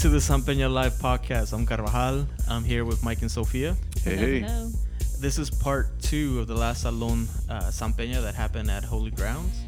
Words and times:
to 0.00 0.08
the 0.08 0.18
San 0.18 0.40
Peña 0.40 0.72
Live 0.72 0.94
podcast. 0.94 1.52
I'm 1.52 1.66
Carvajal. 1.66 2.26
I'm 2.48 2.64
here 2.64 2.86
with 2.86 3.04
Mike 3.04 3.20
and 3.20 3.30
Sofia. 3.30 3.76
Hey, 4.02 4.16
hey. 4.16 4.40
hello. 4.40 4.70
This 5.18 5.36
is 5.36 5.50
part 5.50 6.00
two 6.00 6.40
of 6.40 6.46
the 6.46 6.54
last 6.54 6.82
Salon 6.84 7.28
uh, 7.50 7.70
San 7.70 7.92
Peña 7.92 8.22
that 8.22 8.34
happened 8.34 8.70
at 8.70 8.82
Holy 8.82 9.10
Grounds. 9.10 9.60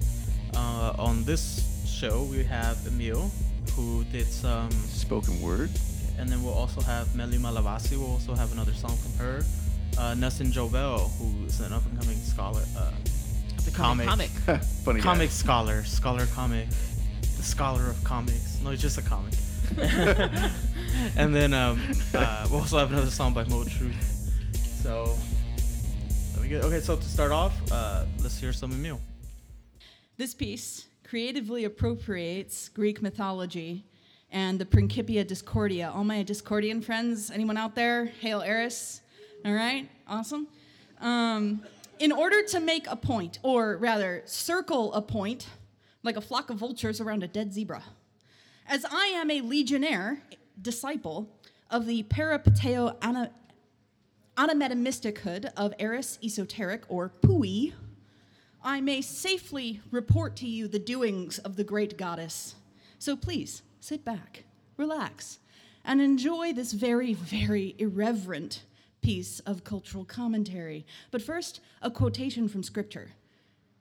Uh, 0.56 0.94
on 0.98 1.22
this 1.24 1.84
show, 1.86 2.22
we 2.22 2.42
have 2.44 2.78
Emile, 2.86 3.30
who 3.76 4.04
did 4.04 4.26
some, 4.26 4.70
Spoken 4.70 5.38
word. 5.42 5.68
and 6.18 6.30
then 6.30 6.42
we'll 6.42 6.54
also 6.54 6.80
have 6.80 7.14
Meli 7.14 7.36
Malavasi. 7.36 7.98
We'll 7.98 8.12
also 8.12 8.34
have 8.34 8.52
another 8.52 8.72
song 8.72 8.96
from 8.96 9.26
her. 9.26 9.44
Uh, 9.98 10.14
Nelson 10.14 10.50
Jovel, 10.50 11.10
who 11.18 11.44
is 11.44 11.60
an 11.60 11.74
up 11.74 11.84
and 11.84 12.00
coming 12.00 12.16
scholar, 12.16 12.62
uh, 12.78 12.90
the 13.66 13.70
comic, 13.70 14.08
Comic. 14.08 14.30
Funny 14.84 15.00
guy. 15.00 15.04
comic 15.04 15.30
scholar, 15.30 15.84
scholar 15.84 16.24
comic, 16.24 16.70
the 17.20 17.42
scholar 17.42 17.90
of 17.90 18.02
comics. 18.02 18.60
No, 18.64 18.70
it's 18.70 18.80
just 18.80 18.96
a 18.96 19.02
comic. 19.02 19.34
and 21.16 21.34
then 21.34 21.54
um, 21.54 21.80
uh, 22.14 22.46
we'll 22.50 22.60
also 22.60 22.78
have 22.78 22.92
another 22.92 23.10
song 23.10 23.32
by 23.32 23.44
Mo 23.44 23.64
Truth. 23.64 24.30
So, 24.82 25.16
let 26.34 26.42
me 26.42 26.48
get 26.48 26.64
okay. 26.64 26.80
So 26.80 26.96
to 26.96 27.02
start 27.02 27.32
off, 27.32 27.54
uh, 27.70 28.04
let's 28.20 28.38
hear 28.38 28.52
some 28.52 28.72
Emile. 28.72 29.00
This 30.16 30.34
piece 30.34 30.86
creatively 31.04 31.64
appropriates 31.64 32.68
Greek 32.68 33.02
mythology 33.02 33.84
and 34.30 34.58
the 34.58 34.66
Principia 34.66 35.24
Discordia. 35.24 35.90
All 35.94 36.04
my 36.04 36.24
Discordian 36.24 36.82
friends, 36.82 37.30
anyone 37.30 37.56
out 37.56 37.74
there? 37.74 38.06
Hail 38.06 38.40
Eris. 38.42 39.00
All 39.44 39.52
right, 39.52 39.88
awesome. 40.08 40.48
Um, 41.00 41.62
in 41.98 42.12
order 42.12 42.42
to 42.44 42.60
make 42.60 42.86
a 42.88 42.96
point, 42.96 43.38
or 43.42 43.76
rather, 43.76 44.22
circle 44.24 44.92
a 44.94 45.02
point, 45.02 45.46
like 46.02 46.16
a 46.16 46.20
flock 46.20 46.50
of 46.50 46.58
vultures 46.58 47.00
around 47.00 47.22
a 47.22 47.28
dead 47.28 47.52
zebra. 47.52 47.82
As 48.72 48.86
I 48.90 49.08
am 49.08 49.30
a 49.30 49.42
legionnaire, 49.42 50.22
disciple 50.62 51.28
of 51.68 51.84
the 51.84 52.04
Peripateo 52.04 52.96
ana, 53.02 53.30
Anametamystikhood 54.38 55.52
of 55.58 55.74
Eris 55.78 56.18
Esoteric, 56.24 56.84
or 56.88 57.12
POEE, 57.20 57.74
I 58.64 58.80
may 58.80 59.02
safely 59.02 59.82
report 59.90 60.36
to 60.36 60.48
you 60.48 60.68
the 60.68 60.78
doings 60.78 61.38
of 61.40 61.56
the 61.56 61.64
great 61.64 61.98
goddess. 61.98 62.54
So 62.98 63.14
please 63.14 63.60
sit 63.80 64.06
back, 64.06 64.44
relax, 64.78 65.40
and 65.84 66.00
enjoy 66.00 66.54
this 66.54 66.72
very, 66.72 67.12
very 67.12 67.74
irreverent 67.78 68.62
piece 69.02 69.40
of 69.40 69.64
cultural 69.64 70.06
commentary. 70.06 70.86
But 71.10 71.20
first, 71.20 71.60
a 71.82 71.90
quotation 71.90 72.48
from 72.48 72.62
scripture. 72.62 73.10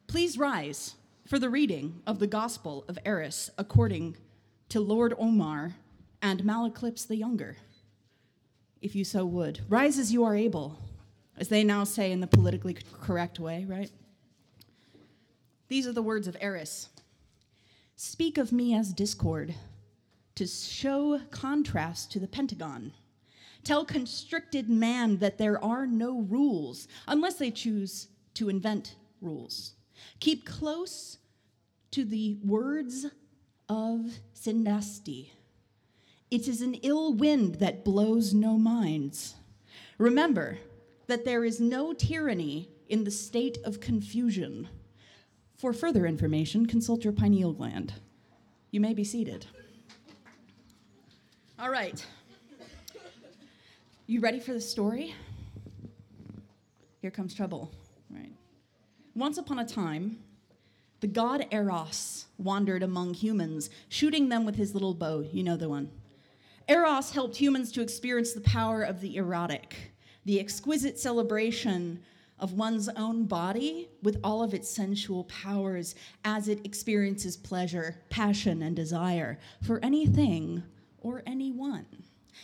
Please 0.07 0.37
rise 0.37 0.95
for 1.25 1.39
the 1.39 1.49
reading 1.49 2.01
of 2.05 2.19
the 2.19 2.27
Gospel 2.27 2.83
of 2.89 2.99
Eris 3.05 3.49
according 3.57 4.17
to 4.71 4.79
Lord 4.79 5.13
Omar 5.19 5.75
and 6.21 6.45
Malaclypse 6.45 7.05
the 7.05 7.17
Younger, 7.17 7.57
if 8.81 8.95
you 8.95 9.03
so 9.03 9.25
would. 9.25 9.59
Rise 9.67 9.99
as 9.99 10.13
you 10.13 10.23
are 10.23 10.33
able, 10.33 10.79
as 11.37 11.49
they 11.49 11.61
now 11.61 11.83
say 11.83 12.09
in 12.09 12.21
the 12.21 12.27
politically 12.27 12.77
correct 13.01 13.37
way, 13.37 13.65
right? 13.67 13.91
These 15.67 15.87
are 15.87 15.91
the 15.91 16.01
words 16.01 16.25
of 16.25 16.37
Eris 16.39 16.87
Speak 17.97 18.37
of 18.37 18.53
me 18.53 18.73
as 18.73 18.93
discord, 18.93 19.53
to 20.35 20.47
show 20.47 21.19
contrast 21.31 22.09
to 22.13 22.19
the 22.21 22.27
Pentagon. 22.27 22.93
Tell 23.65 23.83
constricted 23.83 24.69
man 24.69 25.17
that 25.17 25.37
there 25.37 25.61
are 25.61 25.85
no 25.85 26.21
rules 26.21 26.87
unless 27.09 27.35
they 27.35 27.51
choose 27.51 28.07
to 28.35 28.47
invent 28.47 28.95
rules. 29.19 29.73
Keep 30.21 30.45
close 30.45 31.17
to 31.91 32.05
the 32.05 32.37
words 32.45 33.07
of 33.71 34.19
Syadasti. 34.35 35.29
It 36.29 36.45
is 36.45 36.61
an 36.61 36.73
ill 36.83 37.13
wind 37.13 37.55
that 37.55 37.85
blows 37.85 38.33
no 38.33 38.57
minds. 38.57 39.35
Remember 39.97 40.57
that 41.07 41.23
there 41.23 41.45
is 41.45 41.61
no 41.61 41.93
tyranny 41.93 42.69
in 42.89 43.05
the 43.05 43.11
state 43.11 43.59
of 43.63 43.79
confusion. 43.79 44.67
For 45.55 45.71
further 45.71 46.05
information, 46.05 46.65
consult 46.65 47.05
your 47.05 47.13
pineal 47.13 47.53
gland. 47.53 47.93
You 48.71 48.81
may 48.81 48.93
be 48.93 49.05
seated. 49.05 49.45
All 51.57 51.69
right. 51.69 52.05
You 54.05 54.19
ready 54.19 54.41
for 54.41 54.51
the 54.51 54.59
story? 54.59 55.15
Here 57.01 57.11
comes 57.11 57.33
trouble. 57.33 57.71
Right. 58.09 58.33
Once 59.15 59.37
upon 59.37 59.59
a 59.59 59.65
time, 59.65 60.19
the 61.01 61.07
god 61.07 61.47
Eros 61.51 62.27
wandered 62.37 62.83
among 62.83 63.15
humans, 63.15 63.69
shooting 63.89 64.29
them 64.29 64.45
with 64.45 64.55
his 64.55 64.73
little 64.73 64.93
bow. 64.93 65.19
You 65.19 65.43
know 65.43 65.57
the 65.57 65.67
one. 65.67 65.89
Eros 66.69 67.11
helped 67.11 67.35
humans 67.35 67.71
to 67.73 67.81
experience 67.81 68.33
the 68.33 68.41
power 68.41 68.83
of 68.83 69.01
the 69.01 69.17
erotic, 69.17 69.93
the 70.25 70.39
exquisite 70.39 70.99
celebration 70.99 71.99
of 72.39 72.53
one's 72.53 72.87
own 72.89 73.25
body 73.25 73.89
with 74.01 74.19
all 74.23 74.43
of 74.43 74.53
its 74.53 74.69
sensual 74.69 75.23
powers 75.25 75.95
as 76.23 76.47
it 76.47 76.65
experiences 76.65 77.35
pleasure, 77.35 77.97
passion, 78.09 78.61
and 78.61 78.75
desire 78.75 79.37
for 79.61 79.83
anything 79.83 80.63
or 80.99 81.23
anyone. 81.25 81.85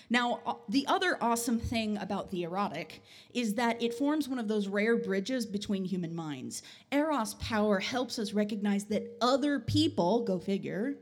Now, 0.10 0.42
uh, 0.46 0.54
the 0.70 0.86
other 0.88 1.18
awesome 1.22 1.60
thing 1.60 1.98
about 1.98 2.32
the 2.32 2.44
erotic 2.44 3.04
is 3.34 3.56
that 3.56 3.82
it 3.82 3.94
forms 3.94 4.28
one 4.28 4.40
of 4.40 4.48
those 4.48 4.68
rare 4.68 4.98
bridges 4.98 5.46
between 5.46 5.86
human 5.86 6.16
minds. 6.16 6.64
Eros 6.92 7.34
power 7.36 7.80
helps 7.80 8.20
us 8.20 8.34
recognize 8.34 8.86
that 8.86 9.18
other 9.22 9.60
people, 9.60 10.24
go 10.24 10.40
figure, 10.40 10.96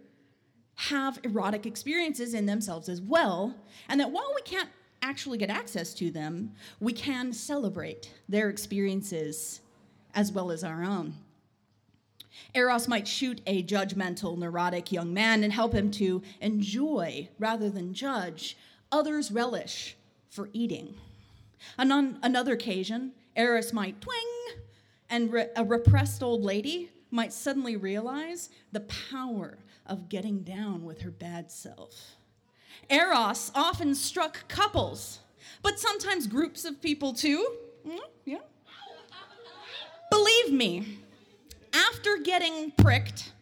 have 0.76 1.20
erotic 1.24 1.66
experiences 1.66 2.34
in 2.34 2.46
themselves 2.46 2.90
as 2.90 3.02
well, 3.02 3.56
and 3.88 4.00
that 4.00 4.12
while 4.12 4.32
we 4.36 4.42
can't 4.42 4.70
actually 5.02 5.38
get 5.38 5.50
access 5.50 5.94
to 5.94 6.12
them, 6.12 6.52
we 6.80 6.92
can 6.92 7.32
celebrate 7.32 8.12
their 8.28 8.50
experiences 8.50 9.62
as 10.14 10.32
well 10.32 10.52
as 10.52 10.64
our 10.64 10.84
own. 10.84 11.14
Eros 12.54 12.88
might 12.88 13.08
shoot 13.08 13.42
a 13.46 13.64
judgmental, 13.64 14.38
neurotic 14.38 14.92
young 14.92 15.14
man 15.14 15.44
and 15.44 15.54
help 15.54 15.74
him 15.74 15.92
to 15.92 16.22
enjoy 16.42 17.30
rather 17.40 17.70
than 17.70 17.94
judge 17.94 18.58
others' 18.96 19.32
relish 19.32 19.96
for 20.30 20.50
eating. 20.54 20.96
And 21.78 21.92
on 21.92 22.20
another 22.24 22.54
occasion, 22.54 23.12
Eros 23.36 23.74
might 23.74 24.00
twing, 24.00 24.60
and 25.10 25.32
re- 25.32 25.50
a 25.56 25.64
repressed 25.66 26.24
old 26.24 26.42
lady 26.42 26.90
might 27.12 27.34
suddenly 27.34 27.76
realize 27.76 28.50
the 28.72 28.80
power 28.82 29.58
of 29.86 30.10
getting 30.10 30.40
down 30.44 30.84
with 30.86 31.02
her 31.02 31.12
bad 31.12 31.52
self. 31.52 32.16
Eros 32.90 33.52
often 33.54 33.94
struck 33.96 34.48
couples, 34.48 35.20
but 35.62 35.80
sometimes 35.80 36.28
groups 36.28 36.66
of 36.66 36.82
people 36.82 37.14
too. 37.14 37.46
Mm, 37.86 38.00
Yeah. 38.26 38.40
Believe 40.10 40.54
me, 40.54 41.00
after 41.74 42.18
getting 42.18 42.72
pricked, 42.72 43.34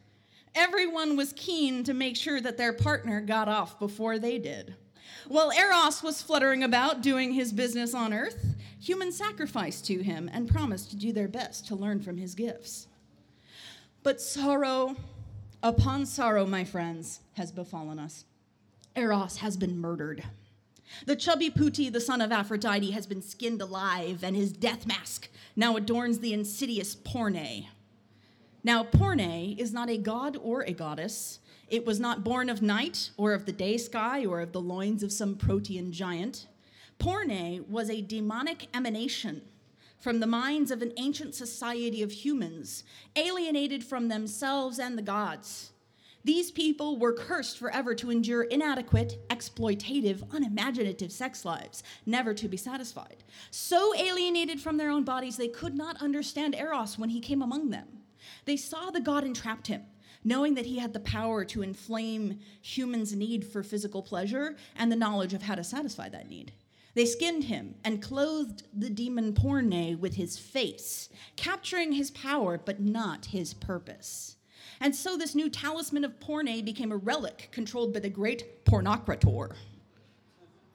everyone 0.56 1.16
was 1.16 1.34
keen 1.34 1.84
to 1.84 1.94
make 1.94 2.16
sure 2.16 2.42
that 2.42 2.58
their 2.58 2.74
partner 2.74 3.22
got 3.22 3.47
off 3.47 3.78
before 3.80 4.18
they 4.18 4.40
did. 4.40 4.75
While 5.28 5.51
Eros 5.51 6.03
was 6.03 6.22
fluttering 6.22 6.63
about 6.63 7.01
doing 7.01 7.34
his 7.34 7.53
business 7.53 7.94
on 7.94 8.13
earth, 8.13 8.56
humans 8.79 9.17
sacrificed 9.17 9.85
to 9.85 10.03
him 10.03 10.29
and 10.34 10.50
promised 10.50 10.89
to 10.89 10.95
do 10.95 11.13
their 11.13 11.28
best 11.28 11.67
to 11.67 11.75
learn 11.75 12.01
from 12.01 12.17
his 12.17 12.35
gifts. 12.35 12.88
But 14.03 14.19
sorrow 14.19 14.95
upon 15.62 16.06
sorrow, 16.06 16.45
my 16.45 16.66
friends, 16.66 17.22
has 17.33 17.51
befallen 17.51 17.97
us. 17.97 18.25
Eros 18.95 19.38
has 19.38 19.56
been 19.56 19.79
murdered. 19.79 20.23
The 21.06 21.16
chubby 21.16 21.50
Puti, 21.50 21.91
the 21.91 22.01
son 22.01 22.22
of 22.22 22.31
Aphrodite, 22.31 22.91
has 22.91 23.07
been 23.07 23.22
skinned 23.22 23.62
alive, 23.62 24.23
and 24.23 24.35
his 24.35 24.51
death 24.51 24.85
mask 24.85 25.29
now 25.56 25.78
adorns 25.78 26.19
the 26.19 26.33
insidious 26.33 26.94
Porne. 26.94 27.67
Now, 28.63 28.83
Porne 28.83 29.56
is 29.57 29.74
not 29.74 29.89
a 29.89 29.98
god 29.98 30.38
or 30.42 30.62
a 30.62 30.74
goddess. 30.74 31.39
It 31.74 31.88
was 31.88 32.00
not 32.00 32.24
born 32.24 32.52
of 32.52 32.62
night, 32.62 33.10
or 33.18 33.34
of 33.34 33.48
the 33.48 33.52
day 33.52 33.78
sky, 33.78 34.28
or 34.28 34.42
of 34.42 34.52
the 34.52 34.62
loins 34.62 35.02
of 35.02 35.12
some 35.12 35.34
protean 35.34 35.92
giant. 35.92 36.46
Porne 37.00 37.66
was 37.68 37.90
a 37.90 38.00
demonic 38.00 38.68
emanation 38.75 39.42
from 40.00 40.20
the 40.20 40.28
minds 40.28 40.70
of 40.70 40.84
an 40.84 40.94
ancient 40.98 41.34
society 41.34 42.04
of 42.04 42.12
humans, 42.12 42.84
alienated 43.16 43.84
from 43.84 44.08
themselves 44.08 44.78
and 44.78 45.00
the 45.00 45.02
gods. 45.02 45.72
These 46.24 46.52
people 46.52 47.00
were 47.00 47.12
cursed 47.12 47.58
forever 47.58 47.96
to 47.96 48.12
endure 48.12 48.44
inadequate, 48.44 49.18
exploitative, 49.31 50.31
unimaginative 50.31 51.12
sex 51.12 51.44
lives, 51.44 51.81
never 52.06 52.36
to 52.36 52.48
be 52.48 52.56
satisfied. 52.56 53.24
So 53.50 53.96
alienated 53.96 54.62
from 54.62 54.78
their 54.78 54.92
own 54.92 55.06
bodies, 55.06 55.38
they 55.38 55.48
could 55.48 55.75
not 55.75 56.04
understand 56.04 56.54
Eros 56.54 57.00
when 57.00 57.10
he 57.10 57.20
came 57.20 57.42
among 57.42 57.72
them. 57.72 57.88
They 58.46 58.58
saw 58.58 58.92
the 58.92 59.02
god 59.02 59.24
entrapped 59.24 59.66
him, 59.66 59.81
knowing 60.24 60.56
that 60.56 60.66
he 60.66 60.80
had 60.80 60.94
the 60.94 61.00
power 61.00 61.44
to 61.46 61.62
inflame 61.62 62.40
humans' 62.62 63.16
need 63.16 63.46
for 63.46 63.64
physical 63.64 64.02
pleasure 64.02 64.56
and 64.75 64.92
the 64.92 64.96
knowledge 64.96 65.34
of 65.34 65.44
how 65.44 65.56
to 65.56 65.64
satisfy 65.64 66.10
that 66.10 66.30
need. 66.30 66.54
They 66.96 67.06
skinned 67.06 67.46
him 67.46 67.75
and 67.84 68.02
clothed 68.02 68.64
the 68.74 68.90
demon 68.90 69.34
Porne 69.34 70.00
with 70.00 70.16
his 70.16 70.38
face, 70.38 71.10
capturing 71.36 71.94
his 71.94 72.12
power 72.12 72.60
but 72.64 72.80
not 72.80 73.25
his 73.25 73.54
purpose. 73.54 74.38
And 74.80 74.96
so 74.96 75.18
this 75.18 75.34
new 75.34 75.50
talisman 75.50 76.04
of 76.04 76.20
Porne 76.20 76.64
became 76.64 76.92
a 76.92 76.98
relic 76.98 77.50
controlled 77.52 77.94
by 77.94 78.00
the 78.00 78.10
great 78.10 78.66
Pornocrator. 78.66 79.54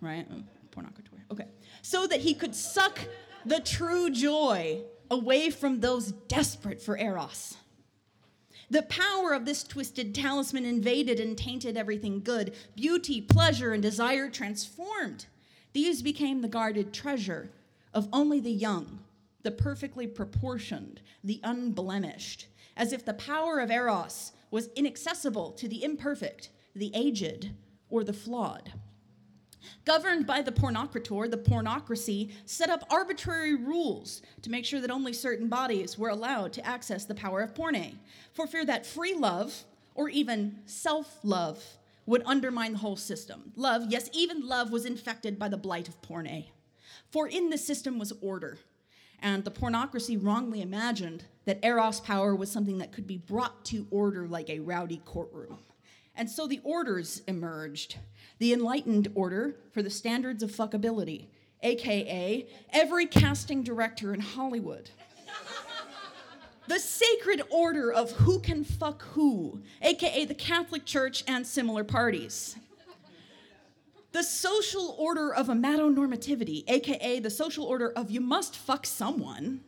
Right? 0.00 0.27
Oh, 0.33 0.43
Pornocrator. 0.75 1.21
Okay. 1.31 1.47
So 1.83 2.06
that 2.06 2.21
he 2.21 2.35
could 2.35 2.55
suck 2.55 2.99
the 3.45 3.61
true 3.61 4.11
joy 4.11 4.83
away 5.11 5.50
from 5.50 5.81
those 5.81 6.12
desperate 6.12 6.81
for 6.81 6.99
Eros. 6.99 7.56
The 8.70 8.82
power 8.82 9.32
of 9.32 9.47
this 9.47 9.65
twisted 9.65 10.15
talisman 10.15 10.67
invaded 10.67 11.19
and 11.19 11.38
tainted 11.38 11.76
everything 11.76 12.20
good. 12.20 12.55
Beauty, 12.76 13.20
pleasure, 13.20 13.73
and 13.73 13.82
desire 13.82 14.29
transformed. 14.29 15.26
These 15.73 16.03
became 16.03 16.41
the 16.43 16.49
guarded 16.49 16.93
treasure 16.93 17.50
of 17.94 18.09
only 18.12 18.41
the 18.41 18.53
young, 18.53 19.00
the 19.43 19.50
perfectly 19.50 20.06
proportioned, 20.06 21.00
the 21.25 21.41
unblemished, 21.43 22.47
as 22.76 22.93
if 22.93 23.05
the 23.05 23.15
power 23.15 23.59
of 23.59 23.70
Eros 23.70 24.32
was 24.50 24.69
inaccessible 24.76 25.53
to 25.53 25.69
the 25.69 25.82
imperfect, 25.82 26.50
the 26.75 26.91
aged, 26.94 27.50
or 27.88 28.05
the 28.05 28.12
flawed. 28.12 28.73
Governed 29.84 30.26
by 30.26 30.43
the 30.43 30.52
pornocrator, 30.52 31.31
the 31.31 31.38
pornocracy 31.38 32.32
set 32.44 32.70
up 32.70 32.84
arbitrary 32.90 33.55
rules 33.55 34.22
to 34.43 34.50
make 34.50 34.64
sure 34.64 34.81
that 34.81 34.90
only 34.90 35.12
certain 35.12 35.49
bodies 35.49 35.99
were 35.99 36.10
allowed 36.10 36.52
to 36.55 36.66
access 36.66 37.05
the 37.05 37.14
power 37.14 37.40
of 37.40 37.55
porne, 37.55 37.99
for 38.32 38.46
fear 38.46 38.64
that 38.64 38.87
free 38.87 39.14
love, 39.14 39.64
or 39.94 40.08
even 40.08 40.58
self 40.66 41.19
love, 41.22 41.64
would 42.06 42.22
undermine 42.25 42.72
the 42.72 42.78
whole 42.78 42.96
system. 42.96 43.52
Love, 43.56 43.87
yes, 43.88 44.08
even 44.12 44.46
love 44.46 44.70
was 44.70 44.87
infected 44.87 45.38
by 45.38 45.49
the 45.49 45.56
blight 45.56 45.88
of 45.88 46.00
porne. 46.02 46.44
For 47.11 47.28
in 47.28 47.50
the 47.50 47.58
system 47.58 47.99
was 47.99 48.12
order, 48.20 48.58
and 49.20 49.44
the 49.44 49.50
pornocracy 49.50 50.16
wrongly 50.22 50.62
imagined 50.62 51.25
that 51.44 51.64
Eros 51.64 52.00
power 52.00 52.34
was 52.34 52.50
something 52.50 52.78
that 52.78 52.93
could 52.93 53.06
be 53.06 53.19
brought 53.19 53.64
to 53.66 53.87
order 53.90 54.28
like 54.28 54.49
a 54.49 54.61
rowdy 54.61 55.02
courtroom. 55.04 55.58
And 56.14 56.28
so 56.28 56.46
the 56.46 56.61
orders 56.64 57.22
emerged 57.28 57.96
the 58.38 58.52
enlightened 58.52 59.08
order 59.14 59.56
for 59.73 59.82
the 59.82 59.90
standards 59.90 60.43
of 60.43 60.50
fuckability, 60.50 61.26
aka 61.62 62.46
every 62.73 63.06
casting 63.06 63.62
director 63.62 64.14
in 64.14 64.20
Hollywood. 64.20 64.90
the 66.69 66.79
sacred 66.79 67.43
order 67.50 67.93
of 67.93 68.12
who 68.12 68.38
can 68.40 68.64
fuck 68.64 69.02
who, 69.02 69.61
aka 69.82 70.25
the 70.25 70.35
Catholic 70.35 70.85
Church 70.85 71.25
and 71.26 71.46
similar 71.46 71.85
parties. 71.85 72.56
The 74.12 74.23
social 74.23 74.94
order 74.99 75.35
of 75.35 75.49
amatonormativity, 75.49 76.64
aka 76.69 77.20
the 77.20 77.31
social 77.31 77.64
order 77.64 77.90
of 77.90 78.11
you 78.11 78.20
must 78.20 78.56
fuck 78.56 78.87
someone. 78.87 79.61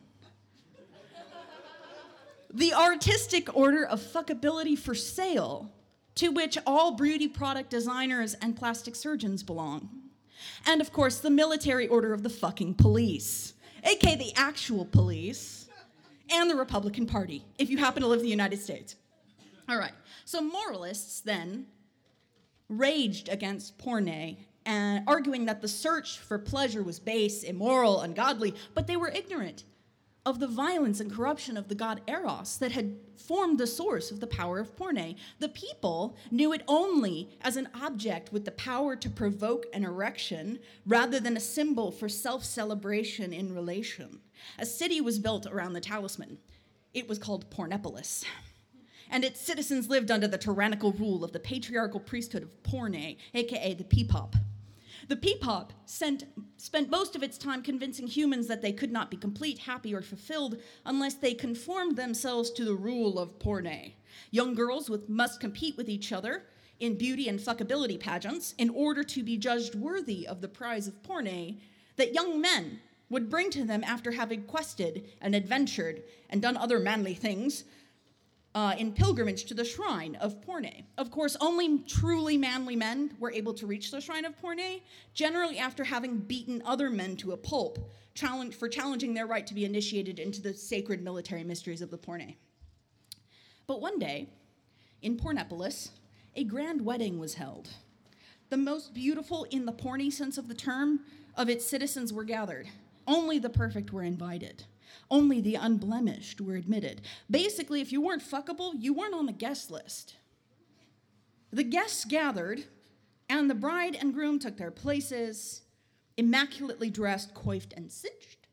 The 2.53 2.73
artistic 2.73 3.55
order 3.55 3.85
of 3.85 4.01
fuckability 4.01 4.77
for 4.77 4.93
sale, 4.93 5.71
to 6.15 6.29
which 6.29 6.57
all 6.65 6.91
beauty 6.91 7.27
product 7.27 7.69
designers 7.69 8.33
and 8.35 8.55
plastic 8.55 8.95
surgeons 8.95 9.43
belong. 9.43 9.89
And 10.65 10.81
of 10.81 10.91
course, 10.91 11.19
the 11.19 11.29
military 11.29 11.87
order 11.87 12.13
of 12.13 12.23
the 12.23 12.29
fucking 12.29 12.75
police, 12.75 13.53
aka 13.83 14.15
the 14.15 14.33
actual 14.35 14.85
police, 14.85 15.69
and 16.29 16.49
the 16.49 16.55
Republican 16.55 17.05
Party, 17.05 17.43
if 17.57 17.69
you 17.69 17.77
happen 17.77 18.01
to 18.01 18.07
live 18.07 18.19
in 18.19 18.25
the 18.25 18.31
United 18.31 18.59
States. 18.61 18.95
All 19.69 19.77
right, 19.77 19.93
so 20.25 20.41
moralists 20.41 21.21
then 21.21 21.67
raged 22.69 23.29
against 23.29 23.77
porne 23.77 24.37
and 24.65 25.03
arguing 25.07 25.45
that 25.45 25.61
the 25.61 25.67
search 25.67 26.19
for 26.19 26.37
pleasure 26.37 26.83
was 26.83 26.99
base, 26.99 27.43
immoral, 27.43 28.01
ungodly, 28.01 28.53
but 28.73 28.87
they 28.87 28.95
were 28.95 29.09
ignorant 29.09 29.63
of 30.25 30.39
the 30.39 30.47
violence 30.47 30.99
and 30.99 31.11
corruption 31.11 31.57
of 31.57 31.67
the 31.67 31.75
god 31.75 32.01
Eros 32.07 32.57
that 32.57 32.71
had 32.71 32.95
formed 33.17 33.59
the 33.59 33.67
source 33.67 34.11
of 34.11 34.19
the 34.19 34.27
power 34.27 34.59
of 34.59 34.75
porne. 34.75 35.15
The 35.39 35.49
people 35.49 36.15
knew 36.29 36.53
it 36.53 36.63
only 36.67 37.29
as 37.41 37.57
an 37.57 37.69
object 37.73 38.31
with 38.31 38.45
the 38.45 38.51
power 38.51 38.95
to 38.95 39.09
provoke 39.09 39.65
an 39.73 39.83
erection 39.83 40.59
rather 40.85 41.19
than 41.19 41.37
a 41.37 41.41
symbol 41.41 41.91
for 41.91 42.09
self 42.09 42.43
celebration 42.43 43.33
in 43.33 43.55
relation. 43.55 44.19
A 44.59 44.65
city 44.65 45.01
was 45.01 45.19
built 45.19 45.45
around 45.47 45.73
the 45.73 45.81
talisman. 45.81 46.37
It 46.93 47.07
was 47.07 47.17
called 47.17 47.49
Pornepolis. 47.49 48.23
And 49.09 49.25
its 49.25 49.41
citizens 49.41 49.89
lived 49.89 50.09
under 50.09 50.27
the 50.27 50.37
tyrannical 50.37 50.93
rule 50.93 51.23
of 51.23 51.33
the 51.33 51.39
patriarchal 51.39 51.99
priesthood 51.99 52.43
of 52.43 52.63
Porne, 52.63 53.17
aka 53.33 53.73
the 53.73 53.83
Peepop. 53.83 54.35
The 55.11 55.17
Peepop 55.17 55.71
sent, 55.83 56.23
spent 56.55 56.89
most 56.89 57.17
of 57.17 57.21
its 57.21 57.37
time 57.37 57.63
convincing 57.63 58.07
humans 58.07 58.47
that 58.47 58.61
they 58.61 58.71
could 58.71 58.93
not 58.93 59.11
be 59.11 59.17
complete, 59.17 59.57
happy, 59.57 59.93
or 59.93 60.01
fulfilled 60.01 60.55
unless 60.85 61.15
they 61.15 61.33
conformed 61.33 61.97
themselves 61.97 62.49
to 62.51 62.63
the 62.63 62.75
rule 62.75 63.19
of 63.19 63.37
porne. 63.37 63.91
Young 64.31 64.55
girls 64.55 64.89
with, 64.89 65.09
must 65.09 65.41
compete 65.41 65.75
with 65.75 65.89
each 65.89 66.13
other 66.13 66.43
in 66.79 66.97
beauty 66.97 67.27
and 67.27 67.41
fuckability 67.41 67.99
pageants 67.99 68.55
in 68.57 68.69
order 68.69 69.03
to 69.03 69.21
be 69.21 69.35
judged 69.35 69.75
worthy 69.75 70.25
of 70.25 70.39
the 70.39 70.47
prize 70.47 70.87
of 70.87 71.03
porne 71.03 71.59
that 71.97 72.13
young 72.13 72.39
men 72.39 72.79
would 73.09 73.29
bring 73.29 73.49
to 73.49 73.65
them 73.65 73.83
after 73.83 74.11
having 74.11 74.43
quested 74.43 75.09
and 75.19 75.35
adventured 75.35 76.03
and 76.29 76.41
done 76.41 76.55
other 76.55 76.79
manly 76.79 77.15
things 77.15 77.65
uh, 78.53 78.75
in 78.77 78.91
pilgrimage 78.91 79.45
to 79.45 79.53
the 79.53 79.63
shrine 79.63 80.15
of 80.15 80.41
Porne. 80.41 80.83
Of 80.97 81.11
course, 81.11 81.37
only 81.39 81.79
truly 81.79 82.37
manly 82.37 82.75
men 82.75 83.15
were 83.19 83.31
able 83.31 83.53
to 83.55 83.65
reach 83.65 83.91
the 83.91 84.01
shrine 84.01 84.25
of 84.25 84.37
Porne, 84.39 84.81
generally 85.13 85.57
after 85.57 85.83
having 85.83 86.17
beaten 86.17 86.61
other 86.65 86.89
men 86.89 87.15
to 87.17 87.31
a 87.31 87.37
pulp 87.37 87.79
challenge, 88.13 88.55
for 88.55 88.67
challenging 88.67 89.13
their 89.13 89.27
right 89.27 89.47
to 89.47 89.53
be 89.53 89.63
initiated 89.63 90.19
into 90.19 90.41
the 90.41 90.53
sacred 90.53 91.01
military 91.01 91.43
mysteries 91.43 91.81
of 91.81 91.91
the 91.91 91.97
Porne. 91.97 92.35
But 93.67 93.81
one 93.81 93.99
day, 93.99 94.29
in 95.01 95.17
Pornepolis, 95.17 95.91
a 96.35 96.43
grand 96.43 96.81
wedding 96.81 97.19
was 97.19 97.35
held. 97.35 97.69
The 98.49 98.57
most 98.57 98.93
beautiful, 98.93 99.45
in 99.45 99.65
the 99.65 99.71
Porne 99.71 100.11
sense 100.11 100.37
of 100.37 100.49
the 100.49 100.53
term, 100.53 101.01
of 101.37 101.49
its 101.49 101.65
citizens 101.65 102.11
were 102.11 102.25
gathered. 102.25 102.67
Only 103.07 103.39
the 103.39 103.49
perfect 103.49 103.93
were 103.93 104.03
invited. 104.03 104.65
Only 105.09 105.41
the 105.41 105.55
unblemished 105.55 106.41
were 106.41 106.55
admitted. 106.55 107.01
Basically, 107.29 107.81
if 107.81 107.91
you 107.91 108.01
weren't 108.01 108.23
fuckable, 108.23 108.73
you 108.77 108.93
weren't 108.93 109.13
on 109.13 109.25
the 109.25 109.31
guest 109.31 109.71
list. 109.71 110.15
The 111.51 111.63
guests 111.63 112.05
gathered, 112.05 112.63
and 113.27 113.49
the 113.49 113.55
bride 113.55 113.97
and 113.99 114.13
groom 114.13 114.39
took 114.39 114.57
their 114.57 114.71
places, 114.71 115.61
immaculately 116.17 116.89
dressed, 116.89 117.33
coiffed, 117.33 117.73
and 117.73 117.91
cinched. 117.91 118.47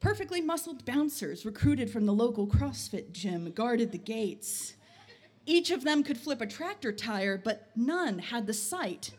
Perfectly 0.00 0.40
muscled 0.40 0.84
bouncers 0.84 1.44
recruited 1.44 1.90
from 1.90 2.06
the 2.06 2.14
local 2.14 2.46
CrossFit 2.46 3.12
gym 3.12 3.52
guarded 3.52 3.92
the 3.92 3.98
gates. 3.98 4.74
Each 5.46 5.70
of 5.70 5.84
them 5.84 6.02
could 6.02 6.16
flip 6.16 6.40
a 6.40 6.46
tractor 6.46 6.90
tire, 6.90 7.36
but 7.36 7.70
none 7.76 8.18
had 8.18 8.46
the 8.46 8.54
sight 8.54 9.10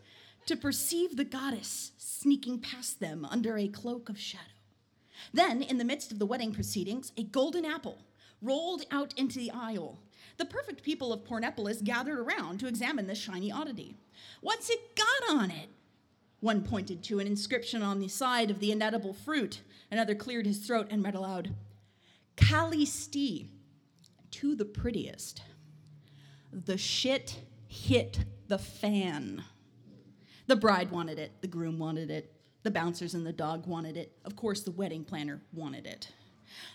to 0.48 0.56
perceive 0.56 1.17
the 1.17 1.24
goddess 1.24 1.91
sneaking 1.98 2.60
past 2.60 3.00
them 3.00 3.25
under 3.29 3.58
a 3.58 3.67
cloak 3.67 4.10
of 4.10 4.17
shadow. 4.17 4.44
Then, 5.34 5.62
in 5.62 5.78
the 5.78 5.86
midst 5.86 6.12
of 6.12 6.20
the 6.20 6.25
wedding 6.25 6.54
proceedings, 6.54 7.12
a 7.18 7.24
golden 7.24 7.66
apple 7.66 8.00
rolled 8.42 8.84
out 8.92 9.13
into 9.18 9.38
the 9.38 9.51
aisle. 9.51 10.00
The 10.38 10.46
perfect 10.46 10.84
people 10.84 11.13
of 11.13 11.24
Pornepolis 11.24 11.84
gathered 11.84 12.20
around 12.20 12.60
to 12.60 12.68
examine 12.68 13.08
this 13.08 13.20
shiny 13.20 13.51
oddity. 13.51 13.96
What's 14.42 14.70
it 14.70 14.96
got 14.96 15.36
on 15.36 15.51
it? 15.51 15.70
One 16.40 16.63
pointed 16.63 17.04
to 17.04 17.20
an 17.20 17.28
inscription 17.28 17.84
on 17.84 18.00
the 18.00 18.08
side 18.08 18.50
of 18.50 18.60
the 18.60 18.72
inedible 18.72 19.13
fruit. 19.13 19.62
Another 19.92 20.16
cleared 20.16 20.48
his 20.48 20.58
throat 20.60 20.88
and 20.90 21.04
read 21.04 21.16
aloud 21.16 21.54
Kallisti, 22.36 23.48
to 24.32 24.56
the 24.56 24.66
prettiest. 24.66 25.44
The 26.51 26.78
shit 26.78 27.42
hit 27.68 28.25
the 28.48 28.58
fan. 28.58 29.44
The 30.48 30.56
bride 30.56 30.92
wanted 30.92 31.20
it, 31.20 31.42
the 31.42 31.48
groom 31.48 31.78
wanted 31.78 32.10
it, 32.10 32.34
the 32.63 32.72
bouncers 32.72 33.13
and 33.13 33.25
the 33.25 33.34
dog 33.34 33.68
wanted 33.68 33.98
it. 33.98 34.18
Of 34.25 34.36
course, 34.36 34.62
the 34.62 34.72
wedding 34.72 35.03
planner 35.03 35.41
wanted 35.53 35.86
it. 35.86 36.10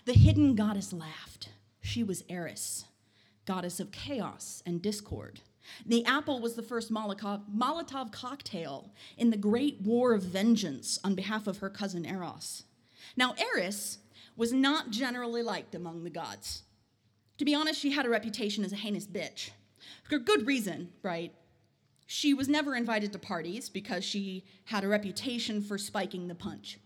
The 0.05 0.13
hidden 0.13 0.55
goddess 0.55 0.91
laughed. 0.93 1.49
She 1.81 2.03
was 2.03 2.23
Eris, 2.29 2.85
goddess 3.45 3.79
of 3.79 3.91
chaos 3.91 4.61
and 4.65 4.81
discord. 4.81 5.41
The 5.85 6.05
apple 6.05 6.39
was 6.39 6.55
the 6.55 6.63
first 6.63 6.91
Molotov, 6.91 7.43
Molotov 7.53 8.11
cocktail 8.11 8.91
in 9.17 9.29
the 9.29 9.37
great 9.37 9.81
war 9.81 10.13
of 10.13 10.23
vengeance 10.23 10.99
on 11.03 11.15
behalf 11.15 11.47
of 11.47 11.57
her 11.57 11.69
cousin 11.69 12.05
Eros. 12.05 12.63
Now, 13.15 13.35
Eris 13.37 13.99
was 14.35 14.53
not 14.53 14.91
generally 14.91 15.41
liked 15.41 15.75
among 15.75 16.03
the 16.03 16.09
gods. 16.09 16.63
To 17.37 17.45
be 17.45 17.55
honest, 17.55 17.79
she 17.79 17.91
had 17.91 18.05
a 18.05 18.09
reputation 18.09 18.63
as 18.63 18.71
a 18.71 18.77
heinous 18.77 19.07
bitch. 19.07 19.51
For 20.09 20.19
good 20.19 20.47
reason, 20.47 20.89
right? 21.03 21.33
She 22.07 22.33
was 22.33 22.47
never 22.47 22.73
invited 22.73 23.11
to 23.13 23.19
parties 23.19 23.67
because 23.67 24.03
she 24.03 24.45
had 24.63 24.83
a 24.85 24.87
reputation 24.87 25.61
for 25.61 25.77
spiking 25.77 26.27
the 26.27 26.35
punch. 26.35 26.79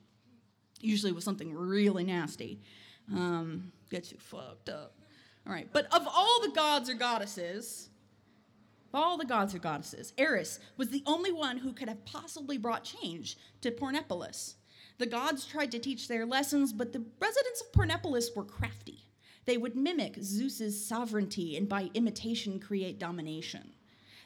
Usually 0.80 1.12
with 1.12 1.24
something 1.24 1.54
really 1.54 2.04
nasty. 2.04 2.60
Um, 3.14 3.72
gets 3.92 4.12
you 4.12 4.18
fucked 4.20 4.68
up. 4.68 4.96
All 5.46 5.54
right, 5.54 5.68
but 5.72 5.86
of 5.94 6.08
all 6.08 6.42
the 6.42 6.52
gods 6.54 6.90
or 6.90 6.96
goddesses, 6.96 7.90
of 8.94 9.00
all 9.00 9.18
the 9.18 9.26
gods 9.26 9.54
or 9.54 9.60
goddesses, 9.60 10.14
Eris 10.18 10.60
was 10.76 10.90
the 10.90 11.04
only 11.06 11.32
one 11.32 11.58
who 11.58 11.74
could 11.74 11.88
have 11.88 12.04
possibly 12.06 12.58
brought 12.58 12.84
change 12.84 13.38
to 13.62 13.72
Pornepolis. 13.72 14.56
The 14.98 15.06
gods 15.06 15.46
tried 15.46 15.72
to 15.72 15.80
teach 15.80 16.08
their 16.08 16.26
lessons, 16.26 16.74
but 16.74 16.94
the 16.94 17.04
residents 17.20 17.62
of 17.62 17.72
Pornepolis 17.72 18.36
were 18.36 18.44
crafty. 18.44 19.08
They 19.46 19.58
would 19.58 19.76
mimic 19.76 20.18
Zeus's 20.22 20.84
sovereignty 20.84 21.58
and 21.58 21.68
by 21.68 21.90
imitation 21.94 22.60
create 22.60 23.00
domination. 23.00 23.74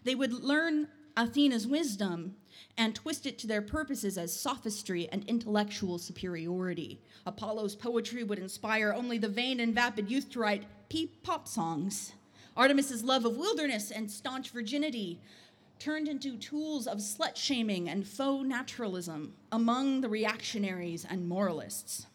They 0.06 0.16
would 0.16 0.32
learn 0.32 0.88
Athena's 1.18 1.66
wisdom 1.66 2.36
and 2.78 2.94
twist 2.94 3.26
it 3.26 3.40
to 3.40 3.48
their 3.48 3.62
purposes 3.62 4.18
as 4.18 4.40
sophistry 4.40 5.10
and 5.12 5.24
intellectual 5.26 5.98
superiority. 5.98 7.02
Apollo's 7.26 7.76
poetry 7.76 8.24
would 8.24 8.38
inspire 8.38 8.94
only 8.94 9.18
the 9.18 9.28
vain 9.28 9.60
and 9.60 9.74
vapid 9.74 10.10
youth 10.10 10.30
to 10.32 10.40
write 10.40 10.66
peep 10.90 11.24
pop 11.24 11.48
songs. 11.48 12.14
Artemis's 12.56 13.04
love 13.04 13.26
of 13.26 13.36
wilderness 13.36 13.90
and 13.90 14.10
staunch 14.10 14.52
virginity 14.52 15.20
turned 15.80 16.08
into 16.08 16.38
tools 16.38 16.86
of 16.86 17.00
slut 17.00 17.36
shaming 17.36 17.90
and 17.90 18.08
faux 18.08 18.46
naturalism 18.48 19.34
among 19.52 20.02
the 20.02 20.10
reactionaries 20.10 21.06
and 21.10 21.28
moralists. 21.28 22.06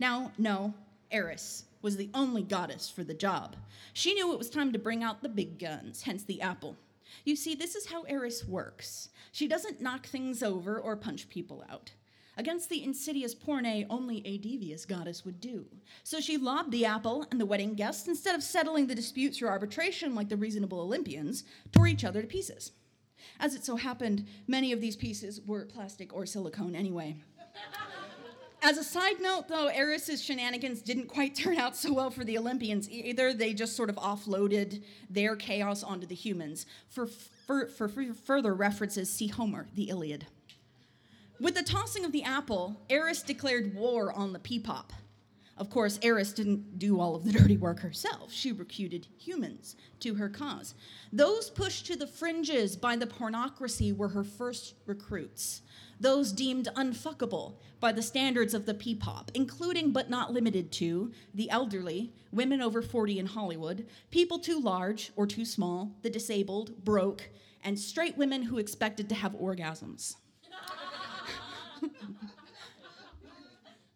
Now, 0.00 0.32
no, 0.36 0.74
Eris 1.12 1.64
was 1.80 1.96
the 1.96 2.10
only 2.12 2.42
goddess 2.42 2.90
for 2.90 3.04
the 3.04 3.14
job. 3.14 3.54
She 3.92 4.14
knew 4.14 4.32
it 4.32 4.38
was 4.38 4.50
time 4.50 4.72
to 4.72 4.78
bring 4.78 5.04
out 5.04 5.22
the 5.22 5.28
big 5.28 5.58
guns, 5.60 6.02
hence 6.02 6.24
the 6.24 6.42
apple. 6.42 6.76
You 7.24 7.36
see, 7.36 7.54
this 7.54 7.74
is 7.74 7.86
how 7.86 8.02
Eris 8.02 8.46
works. 8.46 9.08
She 9.32 9.48
doesn't 9.48 9.80
knock 9.80 10.06
things 10.06 10.42
over 10.42 10.78
or 10.78 10.96
punch 10.96 11.28
people 11.28 11.64
out. 11.70 11.92
Against 12.38 12.68
the 12.68 12.84
insidious 12.84 13.34
Porne, 13.34 13.86
only 13.88 14.26
a 14.26 14.36
devious 14.36 14.84
goddess 14.84 15.24
would 15.24 15.40
do. 15.40 15.64
So 16.02 16.20
she 16.20 16.36
lobbed 16.36 16.70
the 16.70 16.84
apple, 16.84 17.26
and 17.30 17.40
the 17.40 17.46
wedding 17.46 17.74
guests, 17.74 18.08
instead 18.08 18.34
of 18.34 18.42
settling 18.42 18.86
the 18.86 18.94
dispute 18.94 19.34
through 19.34 19.48
arbitration 19.48 20.14
like 20.14 20.28
the 20.28 20.36
reasonable 20.36 20.80
Olympians, 20.80 21.44
tore 21.72 21.86
each 21.86 22.04
other 22.04 22.20
to 22.20 22.28
pieces. 22.28 22.72
As 23.40 23.54
it 23.54 23.64
so 23.64 23.76
happened, 23.76 24.26
many 24.46 24.70
of 24.72 24.82
these 24.82 24.96
pieces 24.96 25.40
were 25.46 25.64
plastic 25.64 26.14
or 26.14 26.26
silicone 26.26 26.74
anyway. 26.74 27.16
As 28.66 28.78
a 28.78 28.82
side 28.82 29.20
note, 29.20 29.46
though, 29.46 29.68
Eris's 29.68 30.20
shenanigans 30.20 30.82
didn't 30.82 31.06
quite 31.06 31.34
turn 31.36 31.56
out 31.56 31.76
so 31.76 31.92
well 31.92 32.10
for 32.10 32.24
the 32.24 32.36
Olympians 32.36 32.90
either. 32.90 33.32
They 33.32 33.54
just 33.54 33.76
sort 33.76 33.90
of 33.90 33.94
offloaded 33.94 34.82
their 35.08 35.36
chaos 35.36 35.84
onto 35.84 36.04
the 36.04 36.16
humans. 36.16 36.66
For, 36.88 37.06
for, 37.06 37.68
for, 37.68 37.86
for 37.86 38.12
further 38.12 38.52
references, 38.54 39.08
see 39.08 39.28
Homer, 39.28 39.68
the 39.76 39.88
Iliad. 39.88 40.26
With 41.38 41.54
the 41.54 41.62
tossing 41.62 42.04
of 42.04 42.10
the 42.10 42.24
apple, 42.24 42.80
Eris 42.90 43.22
declared 43.22 43.72
war 43.72 44.12
on 44.12 44.32
the 44.32 44.40
Peepop. 44.40 44.90
Of 45.58 45.70
course, 45.70 46.00
Eris 46.02 46.32
didn't 46.32 46.80
do 46.80 47.00
all 47.00 47.14
of 47.14 47.24
the 47.24 47.32
dirty 47.32 47.56
work 47.56 47.78
herself. 47.78 48.32
She 48.32 48.50
recruited 48.50 49.06
humans 49.16 49.76
to 50.00 50.14
her 50.14 50.28
cause. 50.28 50.74
Those 51.12 51.50
pushed 51.50 51.86
to 51.86 51.96
the 51.96 52.06
fringes 52.06 52.76
by 52.76 52.96
the 52.96 53.06
pornocracy 53.06 53.96
were 53.96 54.08
her 54.08 54.24
first 54.24 54.74
recruits. 54.86 55.62
Those 55.98 56.32
deemed 56.32 56.68
unfuckable 56.76 57.54
by 57.80 57.92
the 57.92 58.02
standards 58.02 58.52
of 58.54 58.66
the 58.66 58.74
Peepop, 58.74 59.30
including 59.34 59.92
but 59.92 60.10
not 60.10 60.32
limited 60.32 60.70
to 60.72 61.12
the 61.32 61.48
elderly, 61.50 62.12
women 62.32 62.60
over 62.60 62.82
40 62.82 63.18
in 63.18 63.26
Hollywood, 63.26 63.86
people 64.10 64.38
too 64.38 64.60
large 64.60 65.12
or 65.16 65.26
too 65.26 65.44
small, 65.44 65.96
the 66.02 66.10
disabled, 66.10 66.84
broke, 66.84 67.30
and 67.64 67.78
straight 67.78 68.16
women 68.16 68.42
who 68.42 68.58
expected 68.58 69.08
to 69.08 69.14
have 69.14 69.32
orgasms. 69.32 70.16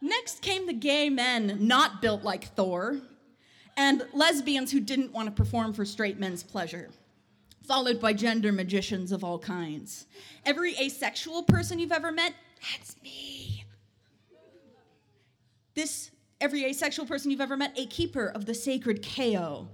Next 0.00 0.40
came 0.40 0.66
the 0.66 0.72
gay 0.72 1.10
men 1.10 1.58
not 1.60 2.00
built 2.00 2.22
like 2.22 2.54
Thor, 2.54 3.00
and 3.76 4.06
lesbians 4.14 4.72
who 4.72 4.80
didn't 4.80 5.12
want 5.12 5.26
to 5.26 5.32
perform 5.32 5.74
for 5.74 5.84
straight 5.84 6.18
men's 6.18 6.42
pleasure, 6.42 6.90
followed 7.70 8.00
by 8.00 8.12
gender 8.12 8.50
magicians 8.50 9.12
of 9.12 9.22
all 9.22 9.38
kinds. 9.38 10.06
Every 10.44 10.74
asexual 10.76 11.44
person 11.44 11.78
you've 11.78 11.92
ever 11.92 12.10
met, 12.10 12.34
that's 12.60 12.96
me. 13.00 13.64
This, 15.76 16.10
every 16.40 16.64
asexual 16.64 17.06
person 17.06 17.30
you've 17.30 17.40
ever 17.40 17.56
met, 17.56 17.78
a 17.78 17.86
keeper 17.86 18.26
of 18.26 18.44
the 18.44 18.54
sacred 18.54 19.04
Chao, 19.04 19.68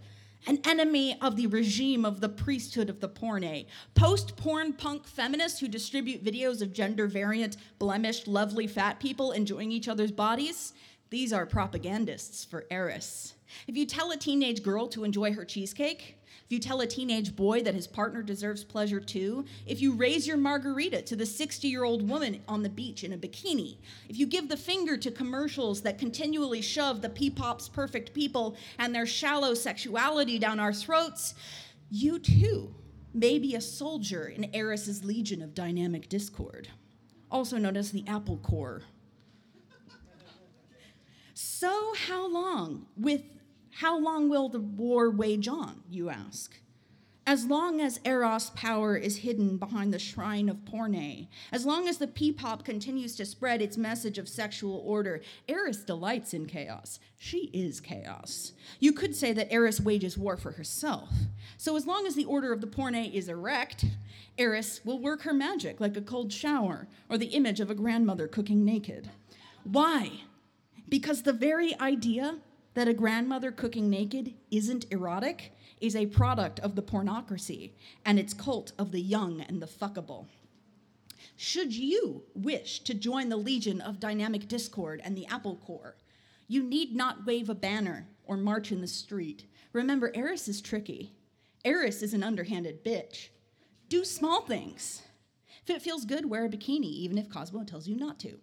an 0.47 0.59
enemy 0.67 1.17
of 1.23 1.37
the 1.37 1.47
regime 1.47 2.05
of 2.05 2.21
the 2.21 2.29
priesthood 2.29 2.91
of 2.91 3.01
the 3.01 3.09
porne, 3.09 3.65
post 3.95 4.37
porn 4.37 4.75
punk 4.75 5.07
feminists 5.07 5.59
who 5.59 5.67
distribute 5.67 6.23
videos 6.23 6.61
of 6.61 6.75
gender 6.75 7.07
variant, 7.07 7.57
blemished, 7.79 8.29
lovely 8.29 8.67
fat 8.67 9.01
people 9.01 9.33
enjoying 9.33 9.73
each 9.73 9.89
other's 9.89 10.13
bodies. 10.13 10.75
These 11.09 11.33
are 11.33 11.47
propagandists 11.47 12.45
for 12.45 12.67
Eris. 12.71 13.36
If 13.67 13.77
you 13.77 13.87
tell 13.87 14.11
a 14.11 14.17
teenage 14.17 14.63
girl 14.63 14.89
to 14.89 15.05
enjoy 15.05 15.33
her 15.33 15.45
cheesecake, 15.45 16.19
if 16.47 16.53
you 16.53 16.59
tell 16.61 16.81
a 16.81 16.87
teenage 16.87 17.35
boy 17.35 17.63
that 17.63 17.75
his 17.75 17.87
partner 17.87 18.23
deserves 18.23 18.63
pleasure 18.63 19.01
too, 19.01 19.45
if 19.67 19.81
you 19.81 19.95
raise 19.95 20.27
your 20.27 20.37
margarita 20.37 21.03
to 21.03 21.17
the 21.17 21.27
60 21.27 21.67
year 21.67 21.85
old 21.85 22.09
woman 22.09 22.41
on 22.47 22.63
the 22.63 22.69
beach 22.69 23.03
in 23.03 23.13
a 23.13 23.19
bikini, 23.19 23.79
if 24.09 24.17
you 24.17 24.27
give 24.27 24.49
the 24.49 24.57
finger 24.57 24.97
to 24.97 25.11
commercials 25.11 25.83
that 25.83 25.99
continually 25.99 26.61
shove 26.61 27.03
the 27.03 27.09
P-pop's 27.09 27.69
perfect 27.69 28.15
people 28.15 28.57
and 28.79 28.95
their 28.95 29.07
shallow 29.07 29.55
sexuality 29.55 30.39
down 30.39 30.61
our 30.61 30.73
throats, 30.73 31.35
you 31.91 32.19
too 32.19 32.73
may 33.13 33.39
be 33.39 33.55
a 33.55 33.61
soldier 33.61 34.29
in 34.29 34.55
Eris's 34.55 35.05
legion 35.05 35.43
of 35.43 35.55
dynamic 35.55 36.09
discord, 36.09 36.69
also 37.31 37.57
known 37.57 37.77
as 37.77 37.91
the 37.91 38.05
Apple 38.07 38.37
Corps. 38.37 38.83
So, 41.35 41.95
how 42.07 42.31
long 42.31 42.87
with 42.97 43.23
how 43.77 43.99
long 43.99 44.31
will 44.31 44.49
the 44.49 44.61
war 44.61 45.11
wage 45.11 45.49
on, 45.49 45.83
you 45.91 46.09
ask? 46.09 46.59
As 47.27 47.45
long 47.45 47.83
as 47.83 48.01
Eros 48.07 48.49
power 48.51 48.97
is 48.97 49.19
hidden 49.19 49.59
behind 49.59 49.93
the 49.93 49.99
shrine 49.99 50.49
of 50.49 50.65
Porne, 50.65 51.29
as 51.53 51.67
long 51.67 51.87
as 51.87 51.99
the 51.99 52.07
P-pop 52.07 52.65
continues 52.65 53.17
to 53.17 53.27
spread 53.27 53.61
its 53.61 53.77
message 53.77 54.17
of 54.17 54.31
sexual 54.31 54.83
order, 54.87 55.21
Eris 55.47 55.85
delights 55.85 56.33
in 56.33 56.47
chaos. 56.47 57.01
She 57.19 57.51
is 57.53 57.81
chaos. 57.81 58.53
You 58.81 58.95
could 58.95 59.15
say 59.15 59.35
that 59.35 59.53
Eris 59.53 59.79
wages 59.79 60.17
war 60.17 60.39
for 60.39 60.53
herself. 60.53 61.11
So 61.59 61.77
as 61.77 61.87
long 61.87 62.07
as 62.07 62.15
the 62.15 62.25
order 62.25 62.55
of 62.55 62.63
the 62.63 62.67
Porne 62.67 62.95
is 62.95 63.29
erect, 63.29 63.85
Eris 64.39 64.81
will 64.87 65.01
work 65.01 65.21
her 65.23 65.35
magic 65.35 65.81
like 65.81 65.99
a 65.99 66.01
cold 66.01 66.33
shower 66.33 66.89
or 67.11 67.19
the 67.19 67.27
image 67.27 67.61
of 67.61 67.71
a 67.71 67.75
grandmother 67.75 68.27
cooking 68.27 68.65
naked. 68.65 69.11
Why? 69.65 70.21
Because 70.89 71.25
the 71.25 71.35
very 71.35 71.79
idea 71.79 72.39
that 72.77 72.87
a 72.89 72.93
grandmother 72.93 73.51
cooking 73.51 73.89
naked 73.89 74.35
isn't 74.51 74.85
erotic 74.91 75.51
is 75.81 75.97
a 75.97 76.05
product 76.05 76.61
of 76.61 76.77
the 76.77 76.83
pornocracy 76.83 77.71
and 78.05 78.19
its 78.19 78.35
cult 78.35 78.73
of 78.79 78.93
the 78.93 79.01
young 79.01 79.41
and 79.41 79.63
the 79.63 79.67
fuckable. 79.67 80.27
Should 81.37 81.75
you 81.75 82.23
wish 82.35 82.81
to 82.81 82.93
join 82.93 83.31
the 83.31 83.39
legion 83.39 83.81
of 83.81 83.99
dynamic 83.99 84.47
discord 84.47 85.01
and 85.03 85.17
the 85.17 85.27
Apple 85.27 85.57
Corps, 85.57 85.97
you 86.49 86.63
need 86.63 86.95
not 86.95 87.25
wave 87.25 87.49
a 87.49 87.55
banner 87.55 88.09
or 88.27 88.37
march 88.37 88.71
in 88.71 88.83
the 88.83 88.87
street. 88.87 89.47
Remember, 89.73 90.13
Eris 90.15 90.47
is 90.47 90.61
tricky. 90.61 91.15
Eris 91.65 92.03
is 92.03 92.13
an 92.13 92.23
underhanded 92.23 92.85
bitch. 92.85 93.29
Do 93.89 94.05
small 94.05 94.43
things. 94.43 95.01
If 95.65 95.71
it 95.71 95.83
feels 95.83 96.05
good, 96.05 96.29
wear 96.29 96.45
a 96.45 96.51
bikini, 96.51 96.85
even 96.85 97.17
if 97.17 97.31
Cosmo 97.31 97.65
tells 97.65 97.89
you 97.89 97.97
not 97.97 98.19
to. 98.21 98.39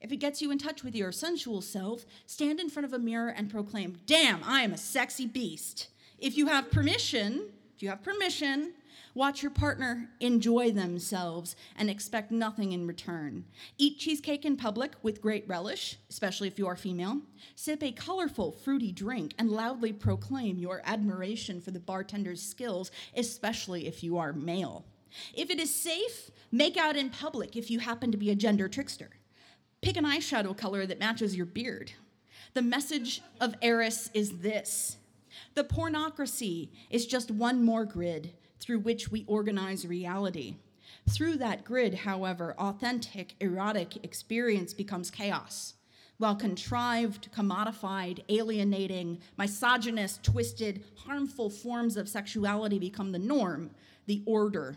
If 0.00 0.12
it 0.12 0.16
gets 0.16 0.40
you 0.40 0.50
in 0.50 0.58
touch 0.58 0.82
with 0.82 0.94
your 0.94 1.12
sensual 1.12 1.60
self, 1.60 2.06
stand 2.26 2.58
in 2.58 2.70
front 2.70 2.86
of 2.86 2.92
a 2.92 2.98
mirror 2.98 3.28
and 3.28 3.50
proclaim, 3.50 3.98
Damn, 4.06 4.42
I 4.44 4.62
am 4.62 4.72
a 4.72 4.78
sexy 4.78 5.26
beast. 5.26 5.88
If 6.18 6.36
you 6.36 6.46
have 6.46 6.70
permission, 6.70 7.50
if 7.76 7.82
you 7.82 7.90
have 7.90 8.02
permission, 8.02 8.72
watch 9.14 9.42
your 9.42 9.50
partner 9.50 10.08
enjoy 10.20 10.70
themselves 10.70 11.56
and 11.76 11.90
expect 11.90 12.30
nothing 12.30 12.72
in 12.72 12.86
return. 12.86 13.44
Eat 13.76 13.98
cheesecake 13.98 14.44
in 14.44 14.56
public 14.56 14.92
with 15.02 15.20
great 15.20 15.46
relish, 15.46 15.98
especially 16.08 16.48
if 16.48 16.58
you 16.58 16.66
are 16.66 16.76
female. 16.76 17.20
Sip 17.54 17.82
a 17.82 17.92
colorful, 17.92 18.52
fruity 18.52 18.92
drink 18.92 19.34
and 19.38 19.50
loudly 19.50 19.92
proclaim 19.92 20.58
your 20.58 20.80
admiration 20.84 21.60
for 21.60 21.72
the 21.72 21.80
bartender's 21.80 22.42
skills, 22.42 22.90
especially 23.14 23.86
if 23.86 24.02
you 24.02 24.16
are 24.16 24.32
male. 24.32 24.84
If 25.34 25.50
it 25.50 25.58
is 25.58 25.74
safe, 25.74 26.30
make 26.52 26.76
out 26.76 26.96
in 26.96 27.10
public 27.10 27.56
if 27.56 27.70
you 27.70 27.80
happen 27.80 28.12
to 28.12 28.18
be 28.18 28.30
a 28.30 28.36
gender 28.36 28.68
trickster. 28.68 29.10
Pick 29.82 29.96
an 29.96 30.04
eyeshadow 30.04 30.54
color 30.56 30.84
that 30.84 30.98
matches 30.98 31.34
your 31.34 31.46
beard. 31.46 31.92
The 32.52 32.60
message 32.60 33.22
of 33.40 33.54
Eris 33.62 34.10
is 34.12 34.40
this 34.40 34.98
the 35.54 35.64
pornocracy 35.64 36.68
is 36.90 37.06
just 37.06 37.30
one 37.30 37.64
more 37.64 37.84
grid 37.84 38.32
through 38.58 38.80
which 38.80 39.10
we 39.10 39.24
organize 39.26 39.86
reality. 39.86 40.56
Through 41.08 41.36
that 41.36 41.64
grid, 41.64 41.94
however, 41.94 42.54
authentic, 42.58 43.34
erotic 43.40 44.04
experience 44.04 44.74
becomes 44.74 45.10
chaos, 45.10 45.74
while 46.18 46.36
contrived, 46.36 47.32
commodified, 47.32 48.22
alienating, 48.28 49.20
misogynist, 49.38 50.22
twisted, 50.22 50.84
harmful 51.06 51.48
forms 51.48 51.96
of 51.96 52.08
sexuality 52.08 52.78
become 52.78 53.12
the 53.12 53.18
norm, 53.18 53.70
the 54.06 54.22
order. 54.26 54.76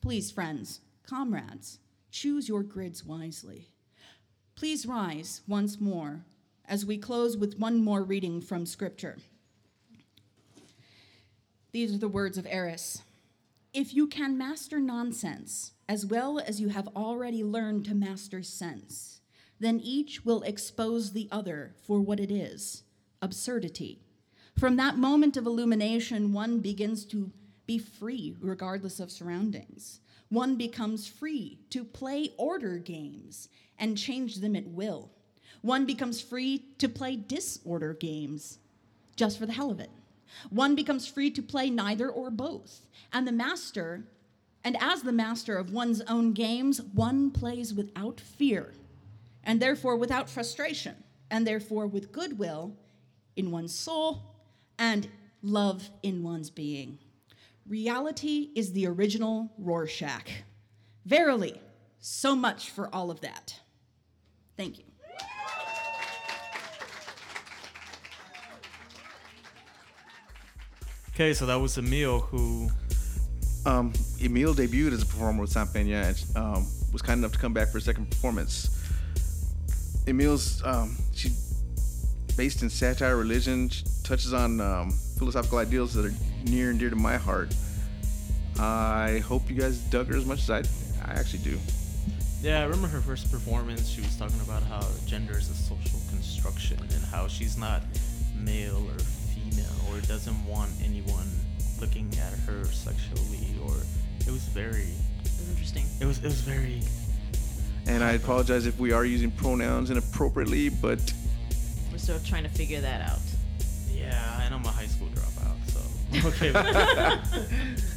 Please, 0.00 0.30
friends, 0.30 0.80
comrades, 1.04 1.80
choose 2.12 2.48
your 2.48 2.62
grids 2.62 3.04
wisely. 3.04 3.68
Please 4.56 4.86
rise 4.86 5.42
once 5.48 5.80
more 5.80 6.24
as 6.66 6.86
we 6.86 6.96
close 6.96 7.36
with 7.36 7.58
one 7.58 7.82
more 7.82 8.04
reading 8.04 8.40
from 8.40 8.64
Scripture. 8.64 9.18
These 11.72 11.92
are 11.92 11.98
the 11.98 12.08
words 12.08 12.38
of 12.38 12.46
Eris. 12.48 13.02
If 13.72 13.92
you 13.92 14.06
can 14.06 14.38
master 14.38 14.78
nonsense 14.78 15.72
as 15.88 16.06
well 16.06 16.38
as 16.38 16.60
you 16.60 16.68
have 16.68 16.88
already 16.94 17.42
learned 17.42 17.84
to 17.86 17.94
master 17.94 18.44
sense, 18.44 19.20
then 19.58 19.80
each 19.80 20.24
will 20.24 20.42
expose 20.42 21.12
the 21.12 21.28
other 21.32 21.74
for 21.84 22.00
what 22.00 22.20
it 22.20 22.30
is 22.30 22.84
absurdity. 23.20 23.98
From 24.56 24.76
that 24.76 24.96
moment 24.96 25.36
of 25.36 25.46
illumination, 25.46 26.32
one 26.32 26.60
begins 26.60 27.04
to 27.06 27.32
be 27.66 27.78
free 27.78 28.36
regardless 28.40 29.00
of 29.00 29.10
surroundings. 29.10 30.00
One 30.34 30.56
becomes 30.56 31.06
free 31.06 31.60
to 31.70 31.84
play 31.84 32.30
order 32.36 32.78
games 32.78 33.48
and 33.78 33.96
change 33.96 34.36
them 34.36 34.56
at 34.56 34.66
will. 34.66 35.12
One 35.62 35.86
becomes 35.86 36.20
free 36.20 36.64
to 36.78 36.88
play 36.88 37.14
disorder 37.14 37.94
games 37.94 38.58
just 39.14 39.38
for 39.38 39.46
the 39.46 39.52
hell 39.52 39.70
of 39.70 39.78
it. 39.78 39.90
One 40.50 40.74
becomes 40.74 41.06
free 41.06 41.30
to 41.30 41.40
play 41.40 41.70
neither 41.70 42.08
or 42.10 42.32
both. 42.32 42.80
And 43.12 43.28
the 43.28 43.32
master, 43.32 44.08
and 44.64 44.76
as 44.80 45.02
the 45.02 45.12
master 45.12 45.56
of 45.56 45.72
one's 45.72 46.00
own 46.08 46.32
games, 46.32 46.82
one 46.82 47.30
plays 47.30 47.72
without 47.72 48.20
fear, 48.20 48.74
and 49.44 49.62
therefore 49.62 49.94
without 49.94 50.28
frustration, 50.28 50.96
and 51.30 51.46
therefore 51.46 51.86
with 51.86 52.10
goodwill 52.10 52.74
in 53.36 53.52
one's 53.52 53.72
soul 53.72 54.34
and 54.80 55.06
love 55.42 55.90
in 56.02 56.24
one's 56.24 56.50
being. 56.50 56.98
Reality 57.66 58.50
is 58.54 58.72
the 58.72 58.86
original 58.86 59.50
Rorschach. 59.58 60.28
Verily, 61.06 61.60
so 61.98 62.36
much 62.36 62.70
for 62.70 62.94
all 62.94 63.10
of 63.10 63.22
that. 63.22 63.60
Thank 64.56 64.78
you. 64.78 64.84
Okay, 71.14 71.32
so 71.32 71.46
that 71.46 71.56
was 71.56 71.78
Emile 71.78 72.20
who. 72.20 72.68
Um, 73.66 73.94
Emile 74.20 74.52
debuted 74.52 74.92
as 74.92 75.02
a 75.02 75.06
performer 75.06 75.40
with 75.40 75.50
San 75.50 75.66
Peña 75.68 76.08
and 76.08 76.36
um, 76.36 76.66
was 76.92 77.00
kind 77.00 77.18
enough 77.18 77.32
to 77.32 77.38
come 77.38 77.54
back 77.54 77.68
for 77.68 77.78
a 77.78 77.80
second 77.80 78.10
performance. 78.10 78.68
Emile's 80.06 80.62
um, 80.64 80.96
she 81.14 81.30
based 82.36 82.62
in 82.62 82.68
satire, 82.68 83.16
religion, 83.16 83.70
she 83.70 83.84
touches 84.02 84.34
on 84.34 84.60
um, 84.60 84.90
philosophical 85.18 85.58
ideals 85.58 85.94
that 85.94 86.04
are 86.04 86.14
near 86.44 86.70
and 86.70 86.78
dear 86.78 86.90
to 86.90 86.96
my 86.96 87.16
heart. 87.16 87.54
I 88.58 89.22
hope 89.26 89.48
you 89.50 89.56
guys 89.56 89.78
dug 89.78 90.08
her 90.08 90.16
as 90.16 90.24
much 90.26 90.40
as 90.40 90.50
I, 90.50 90.58
I 91.04 91.14
actually 91.18 91.40
do. 91.40 91.58
Yeah, 92.40 92.60
I 92.60 92.64
remember 92.64 92.88
her 92.88 93.00
first 93.00 93.32
performance. 93.32 93.88
She 93.88 94.00
was 94.02 94.14
talking 94.16 94.40
about 94.40 94.62
how 94.64 94.86
gender 95.06 95.36
is 95.38 95.48
a 95.50 95.54
social 95.54 95.98
construction 96.10 96.78
and 96.78 97.04
how 97.06 97.26
she's 97.26 97.56
not 97.56 97.82
male 98.38 98.76
or 98.90 98.98
female 99.34 99.72
or 99.90 100.00
doesn't 100.02 100.44
want 100.46 100.70
anyone 100.84 101.26
looking 101.80 102.12
at 102.18 102.32
her 102.46 102.64
sexually 102.66 103.48
or 103.64 103.74
it 104.20 104.30
was 104.30 104.44
very 104.48 104.82
It 105.24 105.24
was 105.24 105.48
interesting. 105.50 105.84
it 106.00 106.04
was 106.04 106.18
it 106.18 106.24
was 106.24 106.40
very 106.42 106.82
And 107.86 108.04
I 108.04 108.12
apologize 108.12 108.66
if 108.66 108.78
we 108.78 108.92
are 108.92 109.04
using 109.04 109.30
pronouns 109.30 109.90
inappropriately, 109.90 110.68
but 110.68 111.00
We're 111.90 111.98
still 111.98 112.20
trying 112.20 112.44
to 112.44 112.48
figure 112.50 112.80
that 112.82 113.00
out. 113.10 113.20
yeah, 113.90 114.42
and 114.44 114.54
I'm 114.54 114.64
a 114.64 114.68
high 114.68 114.86
school 114.86 115.08
dropout, 115.08 115.32
so 115.32 115.33
I'm 115.33 115.33
okay. 116.24 116.50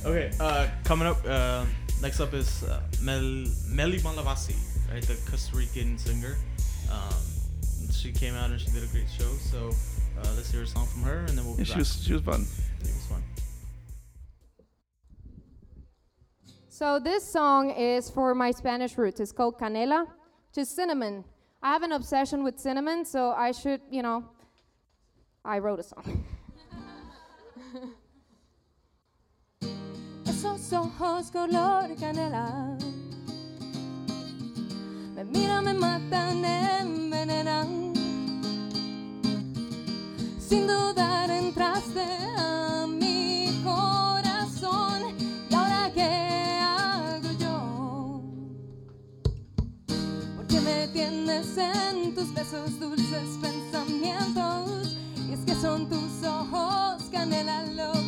okay, 0.06 0.32
uh, 0.40 0.68
coming 0.84 1.08
up 1.08 1.18
uh, 1.26 1.66
next 2.02 2.20
up 2.20 2.34
is 2.34 2.64
uh, 2.64 2.82
Mel 3.02 3.46
Meli 3.70 4.00
Malavasi, 4.00 4.56
right, 4.92 5.04
the 5.04 5.16
Costa 5.30 5.56
Rican 5.56 5.98
singer. 5.98 6.36
Um, 6.92 7.14
she 7.92 8.12
came 8.12 8.34
out 8.36 8.50
and 8.50 8.60
she 8.60 8.72
did 8.72 8.84
a 8.84 8.88
great 8.88 9.10
show. 9.10 9.32
So 9.52 9.70
uh, 10.20 10.34
let's 10.36 10.52
hear 10.52 10.64
a 10.64 10.68
song 10.68 10.88
from 10.88 11.04
her, 11.04 11.20
and 11.20 11.38
then 11.38 11.46
we'll 11.46 11.56
be 11.58 11.64
yeah, 11.64 11.74
she 11.74 11.80
was 11.80 12.04
she 12.04 12.14
was 12.14 12.22
fun. 12.24 12.42
It 12.82 12.88
was 12.88 13.06
fun. 13.06 13.24
So 16.70 17.00
this 17.00 17.24
song 17.24 17.72
is 17.72 18.10
for 18.10 18.34
my 18.36 18.52
Spanish 18.52 18.98
roots. 18.98 19.20
It's 19.20 19.32
called 19.32 19.60
Canela, 19.60 20.06
which 20.06 20.58
is 20.58 20.70
cinnamon. 20.70 21.24
I 21.62 21.74
have 21.74 21.84
an 21.84 21.92
obsession 21.92 22.44
with 22.44 22.60
cinnamon, 22.60 23.04
so 23.04 23.32
I 23.32 23.52
should, 23.52 23.82
you 23.90 24.04
know, 24.04 24.26
I 25.44 25.58
wrote 25.60 25.80
a 25.80 25.84
song. 25.84 26.24
Esos 30.38 30.72
ojos 30.72 31.32
color 31.32 31.96
canela 32.00 32.78
me 35.16 35.24
miran, 35.24 35.66
me 35.66 35.74
matan, 35.74 36.46
envenenan. 36.46 37.92
Sin 40.38 40.68
dudar 40.68 41.32
entraste 41.32 42.06
a 42.38 42.86
mi 42.88 43.50
corazón 43.64 45.16
y 45.50 45.56
ahora 45.56 45.92
qué 45.96 46.60
hago 46.62 47.32
yo? 47.40 48.22
Porque 50.36 50.62
me 50.62 50.88
tienes 50.90 51.58
en 51.58 52.14
tus 52.14 52.32
besos 52.36 52.80
dulces 52.80 53.40
pensamientos 53.42 54.98
y 55.28 55.34
es 55.34 55.40
que 55.40 55.56
son 55.56 55.90
tus 55.90 56.24
ojos 56.24 57.02
canela 57.12 57.64
lo 57.74 58.07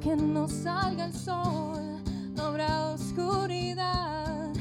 aunque 0.00 0.22
no 0.22 0.46
salga 0.46 1.06
el 1.06 1.12
sol, 1.12 2.00
no 2.36 2.42
habrá 2.44 2.90
oscuridad. 2.90 4.52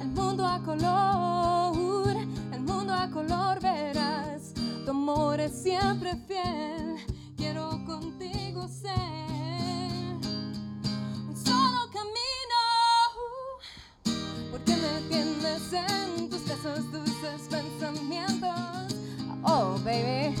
El 0.00 0.08
mundo 0.08 0.46
a 0.46 0.62
color, 0.62 2.16
el 2.52 2.60
mundo 2.60 2.94
a 2.94 3.10
color 3.10 3.60
verás. 3.60 4.52
Tu 4.84 4.90
amor 4.90 5.40
es 5.40 5.52
siempre 5.52 6.14
fiel. 6.28 6.96
Quiero 7.36 7.84
contigo 7.84 8.68
ser 8.68 8.92
un 11.28 11.34
solo 11.34 11.90
camino. 11.92 12.62
Porque 14.52 14.76
me 14.76 15.08
tienes 15.08 15.72
en 15.72 16.30
tus 16.30 16.44
besos, 16.46 16.92
dulces 16.92 17.48
pensamientos. 17.50 18.94
Oh, 19.42 19.76
baby. 19.84 20.36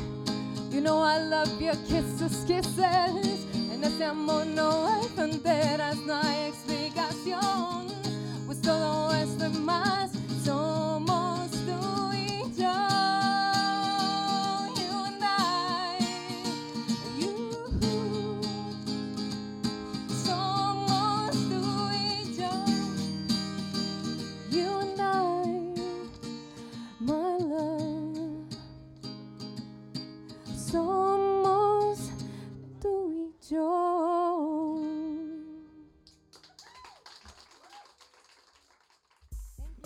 You 0.70 0.80
know 0.80 1.02
I 1.02 1.18
love 1.18 1.60
your 1.60 1.76
kisses, 1.88 2.44
kisses. 2.46 3.53
En 3.84 3.92
este 3.92 4.04
amor 4.06 4.46
no 4.46 4.86
hay 4.88 5.06
fronteras, 5.14 5.98
no 6.06 6.14
hay 6.14 6.48
explicación. 6.48 7.88
Pues 8.46 8.58
todo 8.62 9.14
esto 9.14 9.44
y 9.44 9.58
más 9.58 10.10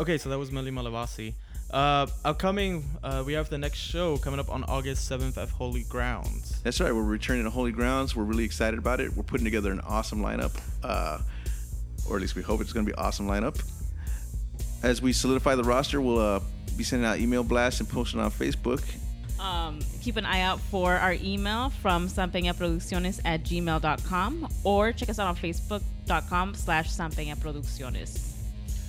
Okay, 0.08 0.16
so 0.16 0.30
that 0.30 0.38
was 0.38 0.50
Meli 0.50 0.70
Malavasi. 0.70 1.34
Uh, 1.70 2.06
upcoming, 2.24 2.82
uh, 3.04 3.22
we 3.26 3.34
have 3.34 3.50
the 3.50 3.58
next 3.58 3.76
show 3.76 4.16
coming 4.16 4.40
up 4.40 4.48
on 4.48 4.64
August 4.64 5.10
7th 5.10 5.36
at 5.36 5.50
Holy 5.50 5.82
Grounds. 5.82 6.62
That's 6.62 6.80
right. 6.80 6.94
We're 6.94 7.02
returning 7.02 7.44
to 7.44 7.50
Holy 7.50 7.72
Grounds. 7.72 8.16
We're 8.16 8.24
really 8.24 8.44
excited 8.44 8.78
about 8.78 9.00
it. 9.00 9.14
We're 9.14 9.22
putting 9.22 9.44
together 9.44 9.70
an 9.70 9.80
awesome 9.80 10.22
lineup, 10.22 10.58
uh, 10.82 11.18
or 12.08 12.16
at 12.16 12.22
least 12.22 12.36
we 12.36 12.40
hope 12.40 12.62
it's 12.62 12.72
going 12.72 12.86
to 12.86 12.90
be 12.90 12.98
an 12.98 13.04
awesome 13.04 13.26
lineup. 13.26 13.62
As 14.82 15.02
we 15.02 15.12
solidify 15.12 15.56
the 15.56 15.64
roster, 15.64 16.00
we'll 16.00 16.18
uh, 16.18 16.40
be 16.78 16.84
sending 16.84 17.06
out 17.06 17.18
email 17.18 17.44
blasts 17.44 17.80
and 17.80 17.88
posting 17.90 18.18
on 18.18 18.30
Facebook. 18.30 18.82
Um, 19.38 19.78
keep 20.00 20.16
an 20.16 20.24
eye 20.24 20.40
out 20.40 20.58
for 20.58 20.94
our 20.94 21.18
email 21.20 21.68
from 21.68 22.08
sampeñaproducciones 22.08 23.20
at 23.26 23.42
gmail.com 23.42 24.48
or 24.64 24.90
check 24.92 25.10
us 25.10 25.18
out 25.18 25.26
on 25.26 25.36
facebook.com 25.36 26.54
slash 26.54 26.88
sampeñaproducciones. 26.88 28.37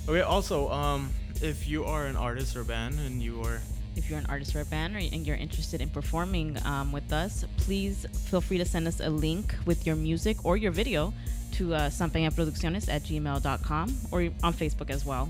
Okay, 0.09 0.21
also, 0.21 0.71
um, 0.71 1.11
if 1.39 1.67
you 1.67 1.85
are 1.85 2.07
an 2.07 2.15
artist 2.15 2.55
or 2.55 2.63
band 2.63 2.97
and 3.05 3.21
you 3.21 3.43
are 3.43 3.61
If 3.95 4.09
you're 4.09 4.17
an 4.17 4.25
artist 4.25 4.55
or 4.55 4.61
a 4.61 4.65
band 4.65 4.95
or, 4.95 4.97
and 4.97 5.21
you're 5.27 5.37
interested 5.37 5.81
in 5.81 5.89
performing 5.89 6.57
um, 6.65 6.91
with 6.91 7.13
us, 7.13 7.45
please 7.57 8.07
feel 8.25 8.41
free 8.41 8.57
to 8.57 8.65
send 8.65 8.87
us 8.87 9.01
a 9.01 9.09
link 9.09 9.53
with 9.67 9.85
your 9.85 9.95
music 9.95 10.43
or 10.43 10.57
your 10.57 10.71
video 10.71 11.13
to 11.53 11.75
uh, 11.75 11.89
sampeñaproducciones 11.91 12.89
at 12.89 13.03
gmail.com 13.03 13.97
or 14.09 14.21
on 14.41 14.51
Facebook 14.51 14.89
as 14.89 15.05
well 15.05 15.29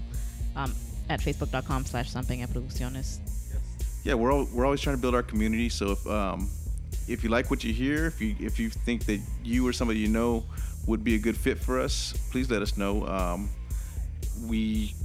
um, 0.56 0.74
at 1.10 1.20
facebook.com 1.20 1.84
slash 1.84 2.14
sampeñaproducciones. 2.14 3.20
Yeah, 4.06 4.14
we're 4.14 4.32
all, 4.32 4.48
we're 4.54 4.64
always 4.64 4.80
trying 4.80 4.96
to 4.96 5.02
build 5.02 5.14
our 5.14 5.24
community. 5.24 5.68
So 5.68 5.92
if 5.92 6.08
um, 6.08 6.50
if 7.06 7.22
you 7.22 7.30
like 7.30 7.50
what 7.50 7.66
you 7.66 7.74
hear, 7.74 8.06
if 8.06 8.22
you 8.22 8.34
if 8.40 8.58
you 8.58 8.70
think 8.70 9.06
that 9.08 9.20
you 9.44 9.68
or 9.68 9.74
somebody 9.74 10.00
you 10.00 10.08
know 10.08 10.46
would 10.88 11.04
be 11.04 11.16
a 11.16 11.20
good 11.20 11.36
fit 11.36 11.60
for 11.60 11.82
us, 11.82 12.14
please 12.32 12.50
let 12.50 12.62
us 12.62 12.78
know. 12.78 13.06
Um, 13.06 13.50
we 14.48 14.96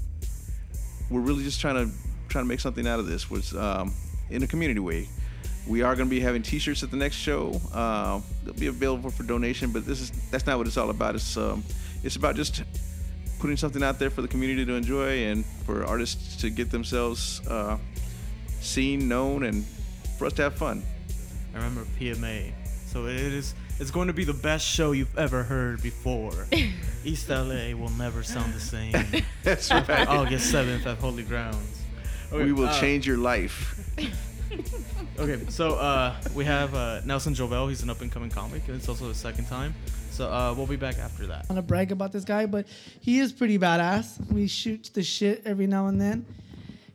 we're 1.11 1.21
really 1.21 1.45
just 1.45 1.61
trying 1.61 1.75
to 1.75 1.95
trying 2.29 2.45
to 2.45 2.49
make 2.49 2.61
something 2.61 2.87
out 2.87 2.99
of 2.99 3.07
this. 3.07 3.31
Was 3.31 3.55
um, 3.55 3.93
in 4.31 4.43
a 4.43 4.47
community 4.47 4.81
way. 4.81 5.09
We 5.67 5.81
are 5.81 5.97
going 5.97 6.09
to 6.09 6.11
be 6.11 6.21
having 6.21 6.43
T-shirts 6.43 6.83
at 6.83 6.91
the 6.91 6.97
next 6.99 7.17
show. 7.17 7.59
Uh, 7.73 8.21
they'll 8.45 8.53
be 8.53 8.67
available 8.67 9.09
for 9.09 9.23
donation, 9.23 9.73
but 9.73 9.87
this 9.87 10.01
is 10.01 10.11
that's 10.31 10.47
not 10.47 10.59
what 10.59 10.67
it's 10.67 10.77
all 10.77 10.91
about. 10.91 11.15
It's 11.15 11.37
um, 11.37 11.65
it's 12.03 12.17
about 12.17 12.37
just 12.37 12.63
putting 13.39 13.57
something 13.57 13.83
out 13.83 13.99
there 13.99 14.11
for 14.11 14.23
the 14.23 14.29
community 14.29 14.65
to 14.65 14.75
enjoy 14.75 15.25
and 15.25 15.45
for 15.65 15.85
artists 15.85 16.37
to 16.37 16.51
get 16.51 16.71
themselves 16.71 17.47
uh, 17.49 17.79
seen, 18.61 19.09
known, 19.09 19.45
and 19.45 19.65
for 20.19 20.27
us 20.27 20.33
to 20.35 20.43
have 20.43 20.55
fun. 20.55 20.83
I 21.55 21.59
remember 21.59 21.85
PMA. 21.99 22.53
So 22.87 23.07
it 23.07 23.17
is. 23.17 23.55
It's 23.81 23.91
going 23.91 24.07
to 24.07 24.15
be 24.15 24.25
the 24.25 24.33
best 24.35 24.67
show 24.67 24.93
you've 24.93 25.17
ever 25.19 25.43
heard 25.43 25.83
before. 25.83 26.47
East 27.05 27.29
LA 27.29 27.75
will 27.75 27.91
never 27.99 28.23
sound 28.23 28.55
the 28.55 28.61
same. 28.61 28.93
That's 29.43 29.71
right. 29.71 30.07
August 30.09 30.51
seventh 30.51 30.87
at 30.87 30.99
Holy 30.99 31.25
Grounds. 31.25 31.83
Okay, 32.33 32.45
we 32.45 32.53
will 32.53 32.69
uh, 32.69 32.81
change 32.81 33.07
your 33.07 33.19
life. 33.19 33.81
Okay, 35.17 35.39
so 35.49 35.77
uh, 35.77 36.17
we 36.35 36.45
have 36.45 36.75
uh, 36.75 37.01
Nelson 37.05 37.35
Jovel. 37.35 37.69
He's 37.69 37.85
an 37.85 37.91
up 37.91 38.01
and 38.01 38.11
coming 38.11 38.31
comic, 38.31 38.67
and 38.67 38.77
it's 38.77 38.89
also 38.89 39.09
his 39.09 39.17
second 39.17 39.47
time. 39.47 39.73
So 40.11 40.29
uh, 40.29 40.53
we'll 40.57 40.67
be 40.67 40.75
back 40.75 40.99
after 40.99 41.27
that. 41.29 41.49
want 41.49 41.57
to 41.57 41.63
brag 41.63 41.93
about 41.93 42.11
this 42.11 42.25
guy, 42.25 42.47
but 42.47 42.67
he 43.01 43.21
is 43.21 43.33
pretty 43.33 43.57
badass. 43.57 44.33
We 44.33 44.49
shoot 44.49 44.91
the 44.93 45.05
shit 45.05 45.43
every 45.45 45.69
now 45.69 45.87
and 45.87 46.01
then. 46.01 46.27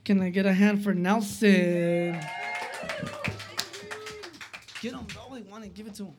Can 0.04 0.22
I 0.22 0.32
get 0.32 0.46
a 0.46 0.54
hand 0.54 0.84
for 0.84 0.94
Nelson? 0.94 2.20
Get 4.82 4.94
him. 4.94 5.08
All 5.18 5.34
I 5.34 5.42
want 5.50 5.64
to 5.64 5.70
give 5.70 5.88
it 5.88 5.96
to 5.96 6.06
him. 6.08 6.14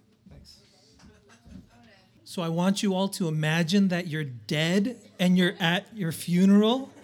So 2.30 2.42
I 2.42 2.48
want 2.48 2.80
you 2.80 2.94
all 2.94 3.08
to 3.08 3.26
imagine 3.26 3.88
that 3.88 4.06
you're 4.06 4.22
dead 4.22 4.96
and 5.18 5.36
you're 5.36 5.56
at 5.58 5.88
your 5.96 6.12
funeral. 6.12 6.88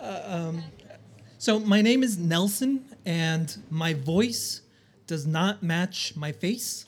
Uh, 0.00 0.22
um, 0.26 0.62
so 1.38 1.60
my 1.60 1.80
name 1.80 2.02
is 2.02 2.18
Nelson, 2.18 2.84
and 3.06 3.56
my 3.70 3.94
voice 3.94 4.62
does 5.06 5.28
not 5.28 5.62
match 5.62 6.16
my 6.16 6.32
face. 6.32 6.86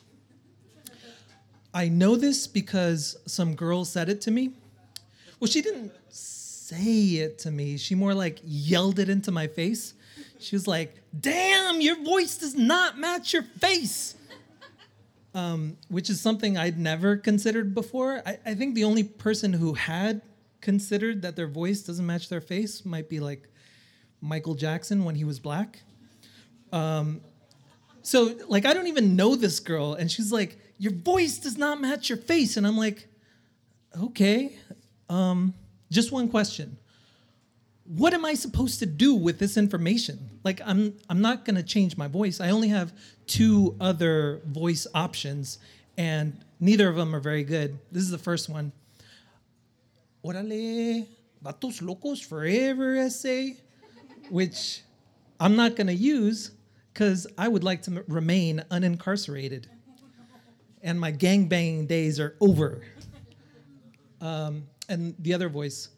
I 1.72 1.86
know 1.86 2.16
this 2.16 2.48
because 2.48 3.16
some 3.24 3.54
girl 3.54 3.84
said 3.84 4.08
it 4.08 4.20
to 4.22 4.32
me. 4.32 4.50
Well, 5.38 5.48
she 5.48 5.62
didn't 5.62 5.92
say 6.08 7.20
it 7.20 7.38
to 7.40 7.52
me. 7.52 7.76
She 7.76 7.94
more 7.94 8.14
like 8.14 8.40
yelled 8.42 8.98
it 8.98 9.08
into 9.08 9.30
my 9.30 9.46
face. 9.46 9.94
She 10.40 10.56
was 10.56 10.66
like, 10.66 10.96
"Damn, 11.20 11.80
your 11.80 12.02
voice 12.02 12.36
does 12.36 12.56
not 12.56 12.98
match 12.98 13.32
your 13.32 13.44
face." 13.44 14.16
Um, 15.34 15.78
which 15.88 16.10
is 16.10 16.20
something 16.20 16.56
I'd 16.56 16.78
never 16.78 17.16
considered 17.16 17.74
before. 17.74 18.22
I, 18.24 18.38
I 18.46 18.54
think 18.54 18.76
the 18.76 18.84
only 18.84 19.02
person 19.02 19.52
who 19.52 19.74
had 19.74 20.22
considered 20.60 21.22
that 21.22 21.34
their 21.34 21.48
voice 21.48 21.82
doesn't 21.82 22.06
match 22.06 22.28
their 22.28 22.40
face 22.40 22.84
might 22.84 23.08
be 23.08 23.18
like 23.18 23.48
Michael 24.20 24.54
Jackson 24.54 25.04
when 25.04 25.16
he 25.16 25.24
was 25.24 25.40
black. 25.40 25.82
Um, 26.72 27.20
so, 28.02 28.36
like, 28.48 28.64
I 28.64 28.74
don't 28.74 28.86
even 28.86 29.16
know 29.16 29.34
this 29.34 29.60
girl, 29.60 29.94
and 29.94 30.10
she's 30.10 30.30
like, 30.30 30.58
Your 30.78 30.92
voice 30.92 31.38
does 31.38 31.58
not 31.58 31.80
match 31.80 32.08
your 32.08 32.18
face. 32.18 32.56
And 32.56 32.66
I'm 32.66 32.76
like, 32.76 33.08
Okay. 34.00 34.56
Um, 35.08 35.54
just 35.90 36.10
one 36.12 36.28
question 36.28 36.78
what 37.84 38.14
am 38.14 38.24
I 38.24 38.34
supposed 38.34 38.78
to 38.80 38.86
do 38.86 39.14
with 39.14 39.38
this 39.38 39.56
information? 39.56 40.30
Like 40.42 40.60
I'm 40.64 40.94
I'm 41.08 41.20
not 41.20 41.44
going 41.44 41.56
to 41.56 41.62
change 41.62 41.96
my 41.96 42.08
voice. 42.08 42.40
I 42.40 42.50
only 42.50 42.68
have 42.68 42.92
two 43.26 43.76
other 43.80 44.40
voice 44.46 44.86
options 44.94 45.58
and 45.96 46.38
neither 46.60 46.88
of 46.88 46.96
them 46.96 47.14
are 47.14 47.20
very 47.20 47.44
good. 47.44 47.78
This 47.92 48.02
is 48.02 48.10
the 48.10 48.18
first 48.18 48.48
one. 48.48 48.72
Órale, 50.24 51.06
vatos 51.44 51.82
locos 51.82 52.20
forever 52.20 52.96
ese, 52.96 53.56
which 54.30 54.82
I'm 55.38 55.54
not 55.56 55.76
going 55.76 55.88
to 55.88 55.94
use 55.94 56.52
cuz 56.94 57.26
I 57.36 57.48
would 57.48 57.64
like 57.64 57.82
to 57.82 57.90
m- 57.90 58.04
remain 58.08 58.64
unincarcerated. 58.70 59.64
And 60.82 60.98
my 60.98 61.12
gangbanging 61.12 61.86
days 61.86 62.18
are 62.20 62.36
over. 62.40 62.82
Um, 64.20 64.64
and 64.88 65.14
the 65.18 65.34
other 65.34 65.48
voice, 65.48 65.88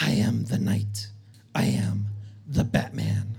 I 0.00 0.10
am 0.10 0.44
the 0.44 0.58
knight. 0.58 1.08
I 1.54 1.64
am 1.64 2.06
the 2.46 2.64
Batman. 2.64 3.36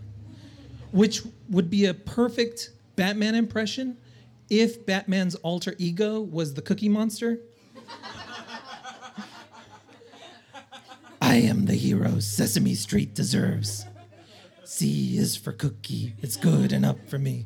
Which 0.91 1.21
would 1.49 1.69
be 1.69 1.85
a 1.85 1.93
perfect 1.93 2.71
Batman 2.95 3.35
impression 3.35 3.97
if 4.49 4.85
Batman's 4.85 5.35
alter 5.35 5.75
ego 5.77 6.19
was 6.19 6.53
the 6.55 6.61
Cookie 6.61 6.89
Monster. 6.89 7.39
I 11.21 11.35
am 11.35 11.65
the 11.65 11.75
hero 11.75 12.19
Sesame 12.19 12.75
Street 12.75 13.13
deserves. 13.13 13.85
C 14.63 15.17
is 15.17 15.35
for 15.35 15.51
cookie. 15.51 16.13
It's 16.21 16.35
good 16.35 16.73
enough 16.73 16.97
for 17.07 17.19
me. 17.19 17.45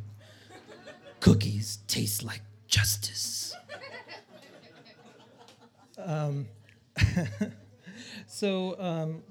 Cookies 1.19 1.79
taste 1.87 2.23
like 2.23 2.41
justice. 2.67 3.55
Um, 5.97 6.47
so 8.33 8.75
um, 8.79 9.21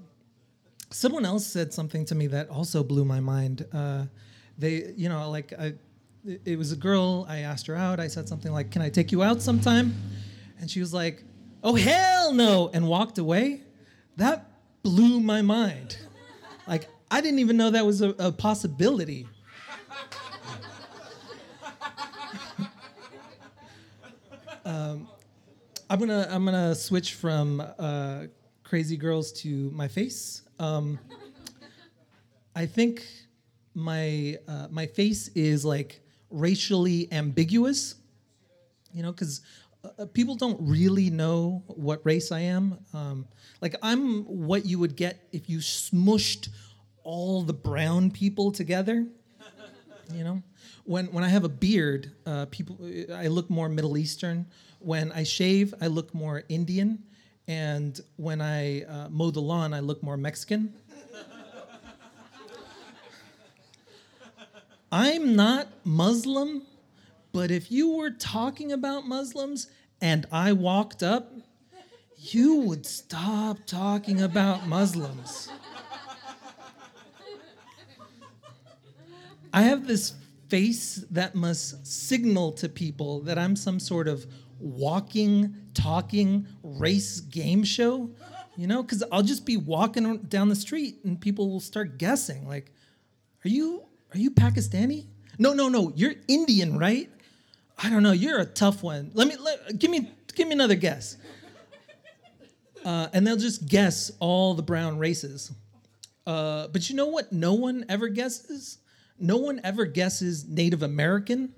someone 0.90 1.26
else 1.26 1.44
said 1.44 1.72
something 1.72 2.04
to 2.04 2.14
me 2.14 2.28
that 2.28 2.48
also 2.48 2.84
blew 2.84 3.04
my 3.04 3.18
mind. 3.18 3.66
Uh, 3.72 4.04
they, 4.56 4.92
you 4.96 5.08
know, 5.08 5.28
like 5.28 5.52
I, 5.58 5.74
it- 6.44 6.56
was 6.56 6.70
a 6.70 6.76
girl. 6.76 7.26
I 7.28 7.38
asked 7.38 7.66
her 7.66 7.74
out. 7.74 7.98
I 7.98 8.06
said 8.06 8.28
something 8.28 8.52
like, 8.52 8.70
"Can 8.70 8.80
I 8.80 8.90
take 8.90 9.10
you 9.10 9.24
out 9.24 9.42
sometime?" 9.42 9.92
And 10.60 10.70
she 10.70 10.78
was 10.78 10.94
like, 10.94 11.24
"Oh 11.64 11.74
hell 11.74 12.32
no!" 12.32 12.70
and 12.72 12.86
walked 12.86 13.18
away. 13.18 13.62
That 14.18 14.48
blew 14.84 15.18
my 15.18 15.42
mind. 15.42 15.98
Like 16.68 16.88
I 17.10 17.20
didn't 17.20 17.40
even 17.40 17.56
know 17.56 17.70
that 17.70 17.84
was 17.84 18.02
a, 18.02 18.10
a 18.20 18.30
possibility. 18.30 19.26
um, 24.64 25.08
I'm 25.90 25.98
gonna 25.98 26.28
I'm 26.30 26.44
gonna 26.44 26.76
switch 26.76 27.14
from 27.14 27.60
uh, 27.60 28.26
crazy 28.72 28.96
girls 28.96 29.32
to 29.32 29.70
my 29.72 29.86
face. 29.86 30.40
Um, 30.58 30.98
I 32.56 32.64
think 32.64 33.04
my 33.74 34.38
uh, 34.48 34.68
my 34.70 34.86
face 34.86 35.28
is 35.34 35.62
like 35.62 36.00
racially 36.30 37.06
ambiguous, 37.12 37.96
you 38.94 39.02
know, 39.02 39.12
because 39.12 39.42
uh, 39.84 40.06
people 40.06 40.36
don't 40.36 40.56
really 40.58 41.10
know 41.10 41.62
what 41.66 42.00
race 42.02 42.32
I 42.32 42.40
am. 42.40 42.78
Um, 42.94 43.26
like 43.60 43.76
I'm 43.82 44.22
what 44.24 44.64
you 44.64 44.78
would 44.78 44.96
get 44.96 45.28
if 45.32 45.50
you 45.50 45.58
smushed 45.58 46.48
all 47.04 47.42
the 47.42 47.52
brown 47.52 48.10
people 48.10 48.52
together. 48.52 49.06
You 50.14 50.24
know, 50.24 50.42
when 50.84 51.12
when 51.12 51.24
I 51.24 51.28
have 51.28 51.44
a 51.44 51.50
beard, 51.50 52.10
uh, 52.24 52.46
people 52.46 52.78
I 53.14 53.26
look 53.26 53.50
more 53.50 53.68
Middle 53.68 53.98
Eastern. 53.98 54.46
When 54.78 55.12
I 55.12 55.24
shave, 55.24 55.74
I 55.82 55.88
look 55.88 56.14
more 56.14 56.44
Indian, 56.48 57.04
and 57.48 58.00
when 58.16 58.40
I 58.40 58.82
uh, 58.82 59.08
mow 59.10 59.30
the 59.30 59.40
lawn, 59.40 59.74
I 59.74 59.80
look 59.80 60.02
more 60.02 60.16
Mexican. 60.16 60.74
I'm 64.90 65.34
not 65.34 65.68
Muslim, 65.84 66.62
but 67.32 67.50
if 67.50 67.72
you 67.72 67.96
were 67.96 68.10
talking 68.10 68.72
about 68.72 69.06
Muslims 69.06 69.68
and 70.02 70.26
I 70.30 70.52
walked 70.52 71.02
up, 71.02 71.32
you 72.18 72.56
would 72.60 72.84
stop 72.84 73.58
talking 73.66 74.20
about 74.20 74.66
Muslims. 74.68 75.48
I 79.52 79.62
have 79.62 79.86
this 79.86 80.14
face 80.48 81.04
that 81.10 81.34
must 81.34 81.86
signal 81.86 82.52
to 82.52 82.68
people 82.68 83.20
that 83.20 83.38
I'm 83.38 83.56
some 83.56 83.80
sort 83.80 84.08
of 84.08 84.26
walking, 84.58 85.54
talking 85.74 86.46
race 86.62 87.20
game 87.20 87.64
show, 87.64 88.10
you 88.56 88.66
know, 88.66 88.82
because 88.82 89.02
I'll 89.10 89.22
just 89.22 89.46
be 89.46 89.56
walking 89.56 90.18
down 90.18 90.48
the 90.48 90.56
street 90.56 90.98
and 91.04 91.20
people 91.20 91.50
will 91.50 91.60
start 91.60 91.98
guessing, 91.98 92.46
like, 92.46 92.72
are 93.44 93.48
you 93.48 93.84
are 94.14 94.18
you 94.18 94.30
Pakistani? 94.30 95.06
No, 95.38 95.54
no, 95.54 95.68
no, 95.68 95.92
you're 95.94 96.14
Indian, 96.28 96.78
right? 96.78 97.10
I 97.82 97.90
don't 97.90 98.02
know, 98.02 98.12
you're 98.12 98.40
a 98.40 98.46
tough 98.46 98.82
one. 98.82 99.10
Let 99.14 99.28
me 99.28 99.36
let, 99.36 99.78
give 99.78 99.90
me 99.90 100.10
give 100.34 100.48
me 100.48 100.54
another 100.54 100.76
guess. 100.76 101.16
Uh, 102.84 103.06
and 103.12 103.24
they'll 103.24 103.36
just 103.36 103.68
guess 103.68 104.10
all 104.18 104.54
the 104.54 104.62
brown 104.62 104.98
races. 104.98 105.52
Uh, 106.26 106.66
but 106.66 106.90
you 106.90 106.96
know 106.96 107.06
what? 107.06 107.32
No 107.32 107.54
one 107.54 107.84
ever 107.88 108.08
guesses. 108.08 108.78
No 109.20 109.36
one 109.36 109.60
ever 109.62 109.84
guesses 109.84 110.48
Native 110.48 110.82
American. 110.82 111.54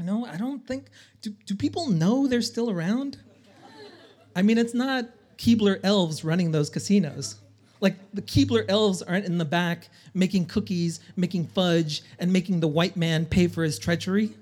No, 0.00 0.24
I 0.24 0.36
don't 0.36 0.66
think. 0.66 0.86
Do, 1.20 1.30
do 1.46 1.56
people 1.56 1.90
know 1.90 2.26
they're 2.26 2.42
still 2.42 2.70
around? 2.70 3.18
I 4.36 4.42
mean, 4.42 4.58
it's 4.58 4.74
not 4.74 5.06
Keebler 5.38 5.80
elves 5.82 6.22
running 6.22 6.52
those 6.52 6.68
casinos. 6.68 7.36
Like 7.80 7.96
the 8.12 8.22
Keebler 8.22 8.66
elves 8.68 9.02
aren't 9.02 9.24
in 9.24 9.38
the 9.38 9.44
back 9.46 9.88
making 10.12 10.46
cookies, 10.46 11.00
making 11.16 11.46
fudge, 11.46 12.02
and 12.18 12.32
making 12.32 12.60
the 12.60 12.68
white 12.68 12.96
man 12.96 13.26
pay 13.26 13.48
for 13.48 13.64
his 13.64 13.78
treachery. 13.78 14.30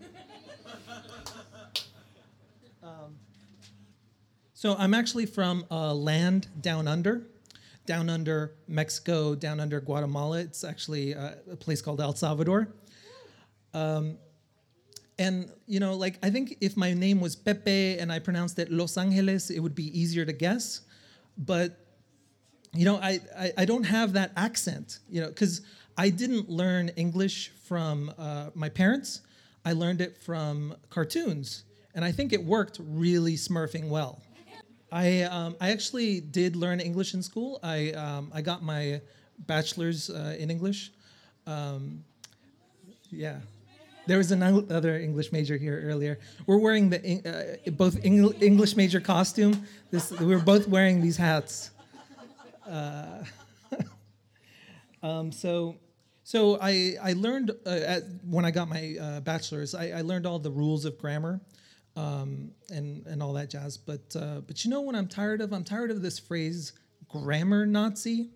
Um, 2.82 3.16
so 4.52 4.76
I'm 4.78 4.92
actually 4.92 5.24
from 5.24 5.64
a 5.70 5.94
land 5.94 6.48
down 6.60 6.86
under, 6.86 7.22
down 7.86 8.10
under 8.10 8.52
Mexico, 8.68 9.34
down 9.34 9.58
under 9.58 9.80
Guatemala. 9.80 10.40
It's 10.40 10.64
actually 10.64 11.14
uh, 11.14 11.30
a 11.50 11.56
place 11.56 11.80
called 11.80 12.02
El 12.02 12.14
Salvador. 12.14 12.68
Um, 13.72 14.18
and 15.18 15.50
you 15.66 15.80
know, 15.80 15.94
like 15.94 16.18
I 16.22 16.30
think 16.30 16.56
if 16.60 16.76
my 16.76 16.92
name 16.92 17.20
was 17.20 17.36
Pepe 17.36 17.98
and 17.98 18.10
I 18.10 18.18
pronounced 18.18 18.58
it 18.58 18.70
Los 18.70 18.96
Angeles, 18.96 19.50
it 19.50 19.60
would 19.60 19.74
be 19.74 19.98
easier 19.98 20.24
to 20.24 20.32
guess. 20.32 20.80
But 21.38 21.78
you 22.72 22.84
know, 22.84 22.96
I 22.96 23.20
I, 23.38 23.52
I 23.58 23.64
don't 23.64 23.84
have 23.84 24.12
that 24.14 24.32
accent. 24.36 24.98
You 25.08 25.22
know, 25.22 25.28
because 25.28 25.62
I 25.96 26.10
didn't 26.10 26.50
learn 26.50 26.88
English 26.90 27.52
from 27.64 28.12
uh, 28.18 28.50
my 28.54 28.68
parents. 28.68 29.20
I 29.64 29.72
learned 29.72 30.00
it 30.00 30.18
from 30.18 30.74
cartoons, 30.90 31.64
and 31.94 32.04
I 32.04 32.12
think 32.12 32.32
it 32.32 32.44
worked 32.44 32.78
really 32.80 33.34
smurfing 33.34 33.88
well. 33.88 34.20
I 34.90 35.22
um, 35.22 35.56
I 35.60 35.70
actually 35.70 36.20
did 36.20 36.56
learn 36.56 36.80
English 36.80 37.14
in 37.14 37.22
school. 37.22 37.60
I 37.62 37.92
um, 37.92 38.30
I 38.34 38.42
got 38.42 38.62
my 38.62 39.00
bachelor's 39.38 40.10
uh, 40.10 40.36
in 40.38 40.50
English. 40.50 40.92
Um, 41.46 42.04
yeah, 43.10 43.38
there 44.06 44.18
was 44.18 44.30
another 44.32 44.98
English 44.98 45.32
major 45.32 45.56
here 45.56 45.82
earlier. 45.84 46.18
We're 46.46 46.58
wearing 46.58 46.90
the 46.90 47.58
uh, 47.66 47.70
both 47.70 48.04
Eng- 48.04 48.34
English 48.40 48.76
major 48.76 49.00
costume. 49.00 49.66
This 49.90 50.10
we 50.10 50.26
were 50.26 50.40
both 50.40 50.68
wearing 50.68 51.00
these 51.00 51.16
hats. 51.16 51.70
Uh, 52.68 53.24
um, 55.02 55.32
so, 55.32 55.76
so 56.22 56.58
I 56.60 56.94
I 57.02 57.12
learned 57.14 57.52
uh, 57.66 57.70
at, 57.70 58.02
when 58.28 58.44
I 58.44 58.50
got 58.50 58.68
my 58.68 58.96
uh, 59.00 59.20
bachelor's. 59.20 59.74
I, 59.74 59.90
I 59.90 60.00
learned 60.02 60.26
all 60.26 60.38
the 60.38 60.50
rules 60.50 60.84
of 60.84 60.98
grammar. 60.98 61.40
Um, 61.96 62.50
and 62.70 63.06
and 63.06 63.22
all 63.22 63.34
that 63.34 63.50
jazz, 63.50 63.76
but 63.76 64.16
uh, 64.16 64.40
but 64.40 64.64
you 64.64 64.70
know 64.72 64.80
what 64.80 64.96
I'm 64.96 65.06
tired 65.06 65.40
of? 65.40 65.52
I'm 65.52 65.62
tired 65.62 65.92
of 65.92 66.02
this 66.02 66.18
phrase 66.18 66.72
grammar 67.08 67.66
Nazi. 67.66 68.30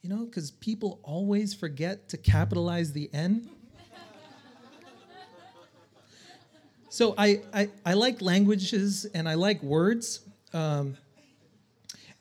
You 0.00 0.08
know, 0.08 0.24
because 0.24 0.52
people 0.52 0.98
always 1.02 1.52
forget 1.52 2.08
to 2.08 2.16
capitalize 2.16 2.92
the 2.92 3.10
N. 3.12 3.50
So 6.90 7.14
I, 7.18 7.42
I, 7.52 7.68
I 7.84 7.92
like 7.94 8.22
languages 8.22 9.04
and 9.14 9.28
I 9.28 9.34
like 9.34 9.62
words. 9.62 10.20
Um, 10.54 10.96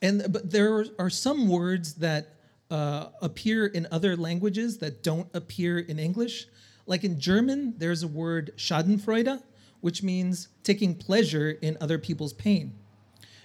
and 0.01 0.25
but 0.29 0.51
there 0.51 0.85
are 0.99 1.09
some 1.09 1.47
words 1.47 1.95
that 1.95 2.33
uh, 2.69 3.07
appear 3.21 3.65
in 3.67 3.87
other 3.91 4.15
languages 4.15 4.77
that 4.79 5.03
don't 5.03 5.27
appear 5.33 5.79
in 5.79 5.99
English. 5.99 6.47
Like 6.85 7.03
in 7.03 7.19
German, 7.19 7.75
there's 7.77 8.03
a 8.03 8.07
word 8.07 8.51
Schadenfreude, 8.57 9.41
which 9.81 10.03
means 10.03 10.49
taking 10.63 10.95
pleasure 10.95 11.51
in 11.61 11.77
other 11.79 11.97
people's 11.97 12.33
pain. 12.33 12.73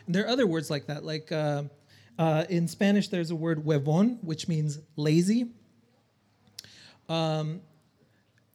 And 0.07 0.15
there 0.15 0.25
are 0.25 0.29
other 0.29 0.47
words 0.47 0.71
like 0.71 0.87
that. 0.87 1.05
Like 1.05 1.31
uh, 1.31 1.65
uh, 2.19 2.45
in 2.49 2.67
Spanish, 2.67 3.09
there's 3.09 3.31
a 3.31 3.37
word 3.37 3.65
huevon, 3.65 4.19
which 4.23 4.49
means 4.49 4.81
lazy. 4.97 5.51
Um, 7.09 7.61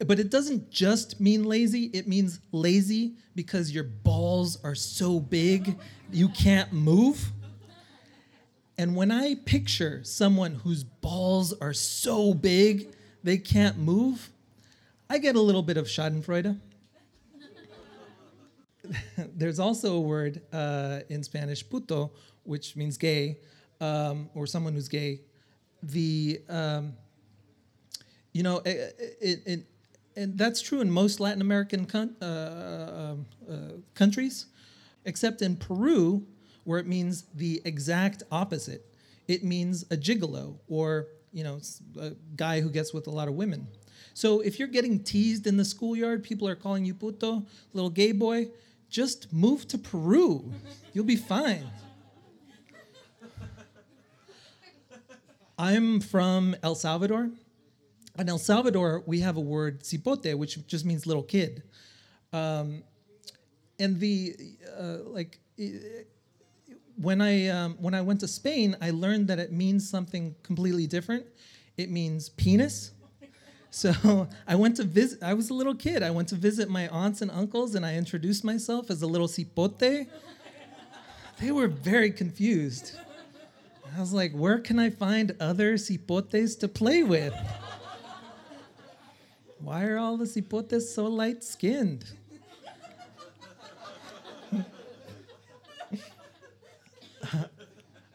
but 0.05 0.19
it 0.19 0.29
doesn't 0.29 0.69
just 0.69 1.19
mean 1.19 1.43
lazy, 1.43 1.86
it 1.86 2.07
means 2.07 2.39
lazy 2.51 3.15
because 3.36 3.71
your 3.71 3.83
balls 3.83 4.63
are 4.63 4.75
so 4.75 5.19
big 5.19 5.75
you 6.12 6.29
can't 6.29 6.71
move. 6.71 7.31
And 8.77 8.95
when 8.95 9.10
I 9.10 9.36
picture 9.36 10.03
someone 10.03 10.53
whose 10.55 10.83
balls 10.83 11.51
are 11.53 11.73
so 11.73 12.33
big 12.33 12.93
they 13.23 13.38
can't 13.38 13.77
move, 13.77 14.29
I 15.10 15.17
get 15.17 15.36
a 15.36 15.41
little 15.41 15.63
bit 15.63 15.77
of 15.77 15.88
Schadenfreude. 15.88 16.60
There's 19.17 19.60
also 19.60 19.95
a 19.95 19.99
word 19.99 20.41
uh, 20.53 20.99
in 21.10 21.23
Spanish, 21.23 21.67
puto, 21.67 22.12
which 22.43 22.75
means 22.75 22.97
gay, 22.97 23.39
um, 23.81 24.29
or 24.36 24.45
someone 24.45 24.73
who's 24.73 24.88
gay. 24.88 25.21
The 25.81 26.41
um, 26.47 26.93
you 28.31 28.43
know, 28.43 28.62
it, 28.63 29.17
it, 29.19 29.41
it, 29.45 29.65
and 30.17 30.36
that's 30.36 30.62
true 30.62 30.82
in 30.82 30.89
most 30.89 31.19
Latin 31.19 31.41
American 31.41 31.86
con- 31.86 32.15
uh, 32.21 32.25
uh, 32.25 33.15
uh, 33.49 33.56
countries, 33.93 34.47
except 35.06 35.43
in 35.43 35.56
Peru, 35.56 36.25
where 36.63 36.80
it 36.80 36.88
means 36.88 37.25
the 37.36 37.62
exact 37.63 38.23
opposite. 38.32 38.84
It 39.27 39.43
means 39.43 39.84
a 39.91 39.95
gigolo, 39.95 40.56
or 40.67 41.08
you 41.32 41.43
know, 41.43 41.60
a 41.99 42.13
guy 42.36 42.62
who 42.62 42.71
gets 42.71 42.93
with 42.93 43.06
a 43.06 43.12
lot 43.12 43.27
of 43.27 43.36
women. 43.36 43.67
So 44.15 44.39
if 44.39 44.58
you're 44.58 44.67
getting 44.67 45.03
teased 45.03 45.45
in 45.45 45.58
the 45.58 45.65
schoolyard, 45.65 46.23
people 46.23 46.47
are 46.47 46.56
calling 46.56 46.84
you 46.84 46.95
puto, 46.95 47.45
little 47.73 47.91
gay 47.91 48.12
boy. 48.12 48.47
Just 48.89 49.32
move 49.32 49.67
to 49.67 49.77
Peru. 49.77 50.51
You'll 50.93 51.06
be 51.06 51.15
fine. 51.15 51.69
I'm 55.60 55.99
from 55.99 56.56
El 56.63 56.73
Salvador. 56.73 57.30
In 58.17 58.30
El 58.30 58.39
Salvador, 58.39 59.03
we 59.06 59.19
have 59.19 59.38
a 59.38 59.41
word 59.41 59.82
cipote, 59.82 60.36
which 60.36 60.65
just 60.67 60.86
means 60.86 61.06
little 61.06 61.23
kid. 61.23 61.63
Um, 62.34 62.84
and 63.80 63.99
the 63.99 64.36
uh, 64.77 64.97
like 65.06 65.39
when 66.95 67.21
I 67.21 67.47
um, 67.47 67.75
when 67.80 67.93
I 67.93 68.01
went 68.01 68.19
to 68.21 68.27
Spain, 68.27 68.75
I 68.82 68.89
learned 68.89 69.27
that 69.27 69.39
it 69.39 69.51
means 69.51 69.88
something 69.88 70.36
completely 70.43 70.88
different. 70.88 71.25
It 71.77 71.91
means 71.91 72.30
penis. 72.30 72.91
So 73.69 74.27
I 74.47 74.56
went 74.56 74.77
to 74.77 74.84
visit. 74.84 75.21
I 75.21 75.36
was 75.36 75.51
a 75.51 75.53
little 75.53 75.75
kid. 75.75 76.01
I 76.01 76.10
went 76.10 76.27
to 76.30 76.36
visit 76.36 76.69
my 76.69 76.88
aunts 76.88 77.21
and 77.21 77.30
uncles, 77.30 77.75
and 77.75 77.86
I 77.86 77.95
introduced 77.95 78.43
myself 78.43 78.89
as 78.89 79.03
a 79.03 79.08
little 79.08 79.27
cipote. 79.27 80.08
They 81.39 81.51
were 81.51 81.67
very 81.67 82.10
confused. 82.10 82.93
I 83.95 83.99
was 83.99 84.12
like, 84.12 84.32
"Where 84.32 84.58
can 84.58 84.80
I 84.80 84.89
find 84.89 85.36
other 85.39 85.75
cipotes 85.75 86.58
to 86.60 86.67
play 86.67 87.03
with?" 87.03 87.34
Why 89.67 89.84
are 89.88 89.97
all 89.97 90.15
the 90.15 90.23
cipotes 90.23 90.84
so 90.84 91.08
light 91.08 91.43
skinned? 91.43 92.06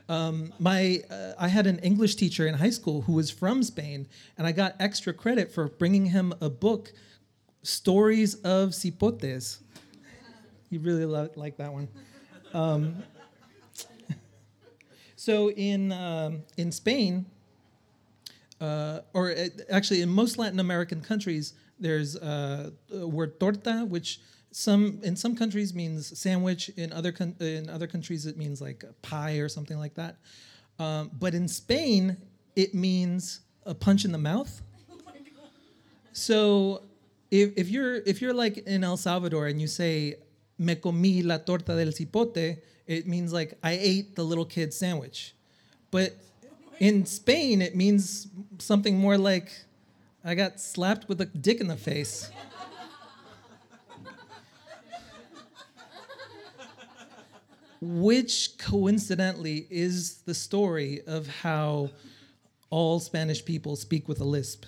um, 0.08 0.50
my, 0.58 1.02
uh, 1.10 1.32
I 1.38 1.48
had 1.48 1.66
an 1.66 1.78
English 1.80 2.14
teacher 2.14 2.46
in 2.46 2.54
high 2.54 2.70
school 2.70 3.02
who 3.02 3.12
was 3.12 3.30
from 3.30 3.62
Spain, 3.62 4.08
and 4.38 4.46
I 4.46 4.52
got 4.52 4.76
extra 4.80 5.12
credit 5.12 5.52
for 5.52 5.68
bringing 5.68 6.06
him 6.06 6.32
a 6.40 6.48
book, 6.48 6.94
Stories 7.62 8.36
of 8.36 8.70
Cipotes. 8.70 9.58
He 10.70 10.78
really 10.78 11.04
loved, 11.04 11.36
liked 11.36 11.58
that 11.58 11.70
one. 11.70 11.88
Um, 12.54 13.02
so 15.16 15.50
in 15.50 15.92
um, 15.92 16.44
in 16.56 16.72
Spain, 16.72 17.26
uh, 18.62 19.00
or 19.12 19.30
it, 19.30 19.62
actually 19.70 20.02
in 20.02 20.08
most 20.08 20.38
Latin 20.38 20.60
American 20.60 21.00
countries, 21.00 21.54
there's 21.80 22.16
uh, 22.16 22.70
a 22.94 23.06
word 23.06 23.40
torta, 23.40 23.84
which 23.88 24.20
some 24.52 25.00
in 25.02 25.16
some 25.16 25.34
countries 25.34 25.74
means 25.74 26.16
sandwich. 26.16 26.68
In 26.76 26.92
other 26.92 27.10
con- 27.10 27.34
in 27.40 27.68
other 27.68 27.88
countries, 27.88 28.24
it 28.24 28.36
means 28.36 28.60
like 28.60 28.84
pie 29.02 29.38
or 29.38 29.48
something 29.48 29.78
like 29.78 29.94
that. 29.94 30.16
Um, 30.78 31.10
but 31.18 31.34
in 31.34 31.48
Spain, 31.48 32.16
it 32.54 32.72
means 32.72 33.40
a 33.66 33.74
punch 33.74 34.04
in 34.04 34.12
the 34.12 34.18
mouth. 34.18 34.62
So 36.12 36.82
if, 37.30 37.52
if 37.56 37.68
you're 37.68 37.96
if 37.96 38.22
you're 38.22 38.34
like 38.34 38.58
in 38.58 38.84
El 38.84 38.96
Salvador 38.96 39.48
and 39.48 39.60
you 39.60 39.66
say 39.66 40.16
me 40.58 40.76
comí 40.76 41.24
la 41.24 41.38
torta 41.38 41.74
del 41.74 41.92
cipote, 41.92 42.58
it 42.86 43.08
means 43.08 43.32
like 43.32 43.58
I 43.62 43.72
ate 43.72 44.14
the 44.14 44.22
little 44.22 44.44
kid 44.44 44.72
sandwich. 44.72 45.34
But 45.90 46.14
in 46.82 47.06
Spain, 47.06 47.62
it 47.62 47.76
means 47.76 48.26
something 48.58 48.98
more 48.98 49.16
like 49.16 49.52
I 50.24 50.34
got 50.34 50.58
slapped 50.58 51.08
with 51.08 51.20
a 51.20 51.26
dick 51.26 51.60
in 51.60 51.68
the 51.68 51.76
face. 51.76 52.28
Which 57.80 58.58
coincidentally 58.58 59.68
is 59.70 60.22
the 60.22 60.34
story 60.34 61.02
of 61.06 61.28
how 61.28 61.90
all 62.68 62.98
Spanish 62.98 63.44
people 63.44 63.76
speak 63.76 64.08
with 64.08 64.20
a 64.20 64.24
lisp. 64.24 64.64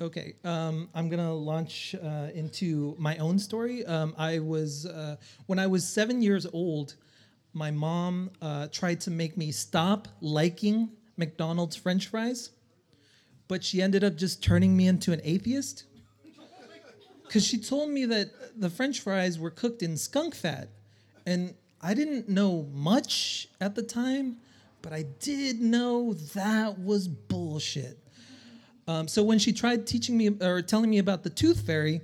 Okay, 0.00 0.34
um, 0.44 0.88
I'm 0.94 1.08
gonna 1.08 1.34
launch 1.34 1.96
uh, 1.96 2.28
into 2.34 2.94
my 3.00 3.16
own 3.16 3.40
story. 3.40 3.84
Um, 3.84 4.14
I 4.16 4.38
was 4.38 4.86
uh, 4.86 5.16
when 5.46 5.58
I 5.58 5.66
was 5.66 5.88
seven 5.88 6.22
years 6.22 6.46
old. 6.52 6.94
My 7.54 7.70
mom 7.70 8.30
uh, 8.40 8.68
tried 8.68 9.00
to 9.02 9.10
make 9.10 9.36
me 9.36 9.52
stop 9.52 10.08
liking 10.20 10.90
McDonald's 11.16 11.76
French 11.76 12.08
fries, 12.08 12.50
but 13.46 13.62
she 13.62 13.82
ended 13.82 14.02
up 14.04 14.16
just 14.16 14.42
turning 14.42 14.76
me 14.76 14.86
into 14.86 15.12
an 15.12 15.20
atheist. 15.22 15.84
Because 17.24 17.46
she 17.46 17.58
told 17.58 17.90
me 17.90 18.06
that 18.06 18.30
the 18.60 18.70
French 18.70 19.00
fries 19.00 19.38
were 19.38 19.50
cooked 19.50 19.82
in 19.82 19.96
skunk 19.96 20.34
fat, 20.34 20.68
and 21.26 21.54
I 21.80 21.94
didn't 21.94 22.28
know 22.28 22.68
much 22.72 23.48
at 23.60 23.74
the 23.74 23.82
time, 23.82 24.36
but 24.82 24.92
I 24.92 25.04
did 25.20 25.60
know 25.60 26.14
that 26.34 26.78
was 26.78 27.08
bullshit. 27.08 27.98
Um, 28.86 29.08
so 29.08 29.22
when 29.22 29.38
she 29.38 29.52
tried 29.52 29.86
teaching 29.86 30.16
me 30.16 30.30
or 30.40 30.60
telling 30.62 30.90
me 30.90 30.98
about 30.98 31.22
the 31.22 31.30
tooth 31.30 31.64
fairy, 31.66 32.00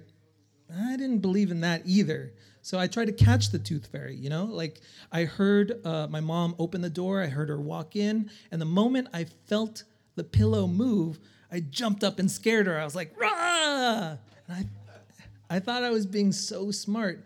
I 0.77 0.97
didn't 0.97 1.19
believe 1.19 1.51
in 1.51 1.61
that 1.61 1.83
either. 1.85 2.33
So 2.63 2.79
I 2.79 2.87
tried 2.87 3.07
to 3.07 3.13
catch 3.13 3.51
the 3.51 3.59
tooth 3.59 3.87
fairy, 3.87 4.15
you 4.15 4.29
know? 4.29 4.45
Like 4.45 4.81
I 5.11 5.25
heard 5.25 5.81
uh, 5.87 6.07
my 6.09 6.21
mom 6.21 6.55
open 6.59 6.81
the 6.81 6.91
door, 6.91 7.23
I 7.23 7.27
heard 7.27 7.49
her 7.49 7.61
walk 7.61 7.97
in, 7.97 8.31
and 8.51 8.61
the 8.61 8.67
moment 8.67 9.09
I 9.13 9.25
felt 9.47 9.85
the 10.17 10.25
pillow 10.25 10.67
move, 10.67 11.19
I 11.51 11.61
jumped 11.61 12.05
up 12.05 12.19
and 12.19 12.31
scared 12.31 12.67
her. 12.67 12.79
I 12.79 12.85
was 12.85 12.95
like, 12.95 13.19
rah! 13.19 14.17
And 14.49 14.69
I, 15.51 15.57
I 15.57 15.61
thought 15.61 15.83
I 15.83 15.91
was 15.91 16.05
being 16.05 16.33
so 16.33 16.71
smart, 16.71 17.25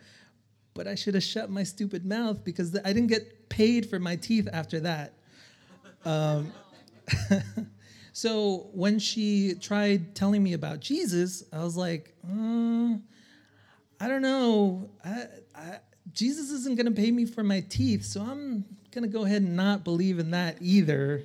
but 0.75 0.87
I 0.87 0.95
should 0.95 1.15
have 1.15 1.25
shut 1.25 1.51
my 1.51 1.65
stupid 1.65 2.05
mouth 2.07 2.45
because 2.45 2.79
I 2.85 2.93
didn't 2.93 3.09
get 3.09 3.49
paid 3.49 3.89
for 3.91 3.99
my 3.99 4.17
teeth 4.17 4.49
after 4.53 4.81
that. 4.81 5.15
Um, 6.05 6.53
so 8.13 8.69
when 8.73 8.99
she 8.99 9.55
tried 9.55 10.15
telling 10.15 10.43
me 10.43 10.53
about 10.53 10.81
Jesus, 10.81 11.43
I 11.53 11.65
was 11.65 11.77
like, 11.77 12.15
mm, 12.25 13.01
I 14.03 14.09
don't 14.09 14.23
know. 14.23 14.91
I, 15.05 15.27
I, 15.55 15.79
Jesus 16.13 16.51
isn't 16.51 16.75
going 16.75 16.93
to 16.93 17.01
pay 17.01 17.13
me 17.13 17.25
for 17.25 17.45
my 17.45 17.61
teeth, 17.61 18.05
so 18.05 18.21
I'm 18.21 18.65
going 18.91 19.05
to 19.05 19.09
go 19.09 19.25
ahead 19.25 19.43
and 19.43 19.55
not 19.55 19.85
believe 19.85 20.19
in 20.19 20.33
that 20.33 20.57
either. 20.61 21.23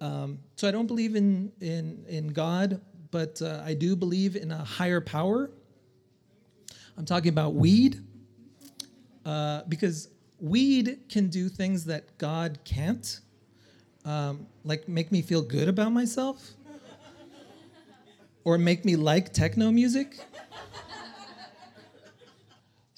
Um, 0.00 0.38
so 0.56 0.66
I 0.66 0.70
don't 0.70 0.86
believe 0.86 1.14
in 1.14 1.52
in 1.60 2.06
in 2.08 2.28
God, 2.28 2.80
but 3.10 3.42
uh, 3.42 3.60
I 3.62 3.74
do 3.74 3.94
believe 3.94 4.34
in 4.34 4.50
a 4.50 4.64
higher 4.64 5.02
power. 5.02 5.50
I'm 6.96 7.04
talking 7.04 7.28
about 7.28 7.52
weed, 7.52 8.00
uh, 9.26 9.64
because 9.68 10.08
weed 10.40 11.00
can 11.10 11.28
do 11.28 11.50
things 11.50 11.84
that 11.84 12.16
God 12.16 12.60
can't, 12.64 13.20
um, 14.06 14.46
like 14.64 14.88
make 14.88 15.12
me 15.12 15.20
feel 15.20 15.42
good 15.42 15.68
about 15.68 15.92
myself, 15.92 16.52
or 18.42 18.56
make 18.56 18.86
me 18.86 18.96
like 18.96 19.34
techno 19.34 19.70
music. 19.70 20.18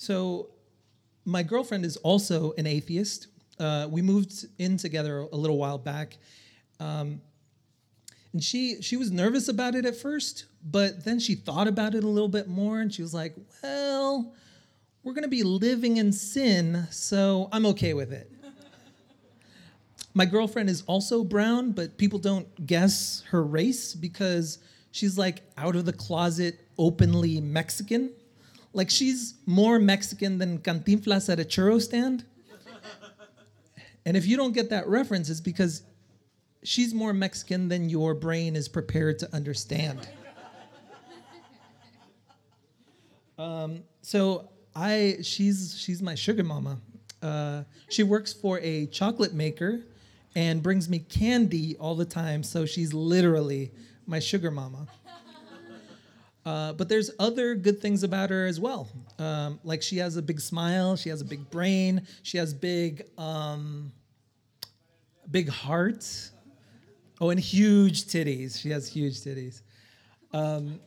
So, 0.05 0.51
my 1.25 1.43
girlfriend 1.43 1.87
is 1.87 1.97
also 1.97 2.53
an 2.59 2.67
atheist. 2.67 3.29
Uh, 3.59 3.89
we 3.91 4.03
moved 4.03 4.45
in 4.59 4.77
together 4.77 5.21
a 5.21 5.35
little 5.35 5.57
while 5.57 5.79
back, 5.79 6.19
um, 6.79 7.23
and 8.35 8.45
she 8.45 8.83
she 8.83 8.99
was 8.99 9.11
nervous 9.11 9.49
about 9.49 9.75
it 9.75 9.87
at 9.87 9.97
first, 9.97 10.45
but 10.63 11.07
then 11.07 11.19
she 11.19 11.35
thought 11.35 11.69
about 11.69 11.95
it 11.95 12.05
a 12.05 12.07
little 12.07 12.29
bit 12.29 12.49
more, 12.49 12.81
and 12.81 12.93
she 12.93 13.01
was 13.01 13.15
like, 13.15 13.35
"Well, 13.63 14.35
we're 15.03 15.15
gonna 15.15 15.27
be 15.27 15.43
living 15.43 15.97
in 15.97 16.13
sin, 16.13 16.87
so 16.91 17.49
I'm 17.51 17.65
okay 17.65 17.95
with 17.95 18.13
it." 18.13 18.31
My 20.13 20.27
girlfriend 20.27 20.69
is 20.69 20.83
also 20.83 21.25
brown, 21.25 21.73
but 21.73 21.97
people 21.97 22.19
don't 22.19 22.67
guess 22.67 23.23
her 23.31 23.43
race 23.43 23.95
because 23.95 24.59
she's 24.91 25.17
like 25.17 25.45
out 25.57 25.77
of 25.77 25.87
the 25.87 25.95
closet, 25.95 26.61
openly 26.77 27.41
Mexican. 27.41 28.11
Like 28.75 28.91
she's 28.91 29.35
more 29.47 29.79
Mexican 29.79 30.39
than 30.39 30.59
Cantinflas 30.59 31.33
at 31.33 31.41
a 31.41 31.45
churro 31.45 31.81
stand. 31.81 32.25
And 34.05 34.17
if 34.17 34.27
you 34.27 34.37
don't 34.37 34.53
get 34.53 34.69
that 34.71 34.87
reference, 34.87 35.31
it's 35.31 35.41
because 35.41 35.83
she's 36.63 36.93
more 36.93 37.13
Mexican 37.13 37.69
than 37.69 37.89
your 37.89 38.15
brain 38.15 38.57
is 38.57 38.69
prepared 38.69 39.19
to 39.21 39.35
understand. 39.35 40.07
Um, 43.39 43.83
so 44.03 44.51
I, 44.77 45.19
she's 45.23 45.77
she's 45.79 46.03
my 46.03 46.15
sugar 46.15 46.45
mama. 46.45 46.79
Uh, 47.23 47.63
she 47.89 48.03
works 48.03 48.33
for 48.33 48.61
a 48.61 48.87
chocolate 48.87 49.33
maker 49.33 49.81
and 50.35 50.63
brings 50.63 50.89
me 50.89 50.99
candy 50.99 51.77
all 51.79 51.95
the 51.95 52.05
time. 52.05 52.43
So 52.43 52.67
she's 52.67 52.93
literally 52.93 53.73
my 54.07 54.19
sugar 54.19 54.51
mama. 54.51 54.87
Uh, 56.47 56.75
but 56.75 56.89
there's 56.89 57.11
other 57.19 57.55
good 57.55 57.81
things 57.81 58.03
about 58.03 58.31
her 58.31 58.47
as 58.47 58.61
well. 58.61 58.89
Um, 59.19 59.59
like 59.65 59.83
she 59.83 59.97
has 59.99 60.17
a 60.17 60.23
big 60.23 60.41
smile, 60.41 60.95
she 60.97 61.09
has 61.09 61.21
a 61.23 61.25
big 61.25 61.51
brain, 61.51 62.07
she 62.23 62.37
has 62.37 62.53
big, 62.53 63.07
um, 63.17 63.93
big 65.31 65.49
heart. 65.49 66.07
Oh, 67.21 67.31
and 67.31 67.39
huge 67.39 68.05
titties. 68.05 68.61
She 68.61 68.71
has 68.71 68.89
huge 68.89 69.21
titties. 69.21 69.63
Um, 70.33 70.81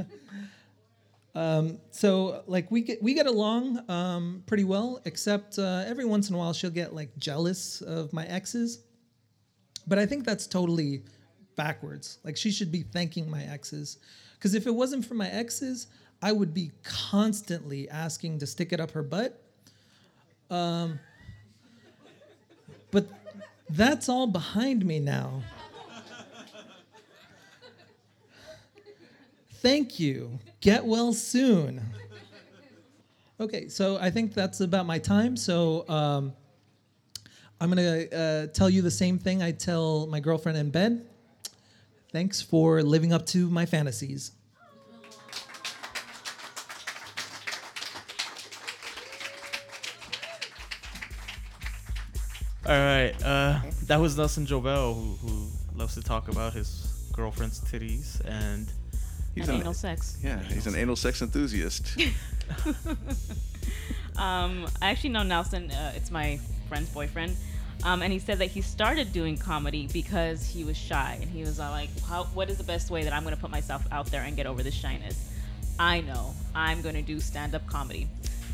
um, 1.34 1.78
so 1.92 2.42
like 2.46 2.70
we 2.70 2.80
get 2.80 3.02
we 3.02 3.14
get 3.14 3.26
along 3.26 3.88
um, 3.88 4.42
pretty 4.46 4.64
well, 4.64 5.00
except 5.04 5.58
uh, 5.58 5.84
every 5.86 6.04
once 6.04 6.28
in 6.28 6.34
a 6.34 6.38
while 6.38 6.52
she'll 6.52 6.70
get 6.70 6.94
like 6.94 7.16
jealous 7.16 7.80
of 7.80 8.12
my 8.12 8.26
exes. 8.26 8.80
But 9.86 9.98
I 9.98 10.06
think 10.06 10.26
that's 10.26 10.46
totally 10.46 11.04
backwards. 11.56 12.18
Like 12.24 12.36
she 12.36 12.50
should 12.50 12.72
be 12.72 12.82
thanking 12.82 13.30
my 13.30 13.44
exes. 13.44 13.98
Because 14.40 14.54
if 14.54 14.66
it 14.66 14.74
wasn't 14.74 15.04
for 15.04 15.12
my 15.12 15.28
exes, 15.28 15.86
I 16.22 16.32
would 16.32 16.54
be 16.54 16.70
constantly 16.82 17.90
asking 17.90 18.38
to 18.38 18.46
stick 18.46 18.72
it 18.72 18.80
up 18.80 18.92
her 18.92 19.02
butt. 19.02 19.38
Um, 20.50 20.98
but 22.90 23.06
that's 23.68 24.08
all 24.08 24.26
behind 24.26 24.86
me 24.86 24.98
now. 24.98 25.42
Thank 29.56 30.00
you. 30.00 30.38
Get 30.62 30.86
well 30.86 31.12
soon. 31.12 31.82
Okay, 33.38 33.68
so 33.68 33.98
I 33.98 34.10
think 34.10 34.32
that's 34.32 34.60
about 34.60 34.86
my 34.86 34.98
time. 34.98 35.36
So 35.36 35.86
um, 35.86 36.32
I'm 37.60 37.68
gonna 37.68 38.04
uh, 38.06 38.46
tell 38.54 38.70
you 38.70 38.80
the 38.80 38.90
same 38.90 39.18
thing 39.18 39.42
I 39.42 39.52
tell 39.52 40.06
my 40.06 40.18
girlfriend 40.18 40.56
in 40.56 40.70
bed. 40.70 41.06
Thanks 42.12 42.40
for 42.40 42.82
living 42.82 43.12
up 43.12 43.26
to 43.26 43.48
my 43.48 43.66
fantasies. 43.66 44.32
All 52.66 52.72
right, 52.76 53.14
uh, 53.24 53.60
that 53.86 53.96
was 53.98 54.16
Nelson 54.16 54.44
Jovel, 54.46 54.94
who, 54.94 55.26
who 55.26 55.48
loves 55.74 55.94
to 55.94 56.02
talk 56.02 56.28
about 56.28 56.52
his 56.52 57.08
girlfriend's 57.12 57.60
titties 57.60 58.20
and 58.26 58.70
He's 59.34 59.48
and 59.48 59.56
an 59.56 59.62
anal 59.62 59.74
sex. 59.74 60.18
yeah, 60.22 60.40
he's 60.42 60.66
an 60.66 60.76
anal 60.76 60.96
sex 60.96 61.22
enthusiast. 61.22 61.98
Um, 64.16 64.66
I 64.82 64.90
actually 64.90 65.10
know 65.10 65.22
Nelson. 65.22 65.70
Uh, 65.70 65.92
it's 65.96 66.10
my 66.10 66.38
friend's 66.68 66.90
boyfriend. 66.90 67.36
Um, 67.82 68.02
and 68.02 68.12
he 68.12 68.18
said 68.18 68.38
that 68.38 68.50
he 68.50 68.60
started 68.60 69.12
doing 69.12 69.38
comedy 69.38 69.88
because 69.92 70.46
he 70.46 70.64
was 70.64 70.76
shy, 70.76 71.18
and 71.20 71.30
he 71.30 71.40
was 71.40 71.58
like, 71.58 71.88
How, 72.02 72.24
"What 72.34 72.50
is 72.50 72.58
the 72.58 72.64
best 72.64 72.90
way 72.90 73.04
that 73.04 73.12
I'm 73.12 73.22
going 73.22 73.34
to 73.34 73.40
put 73.40 73.50
myself 73.50 73.84
out 73.90 74.06
there 74.06 74.22
and 74.22 74.36
get 74.36 74.46
over 74.46 74.62
this 74.62 74.74
shyness? 74.74 75.30
I 75.78 76.02
know 76.02 76.34
I'm 76.54 76.82
going 76.82 76.94
to 76.94 77.02
do 77.02 77.20
stand-up 77.20 77.66
comedy." 77.66 78.08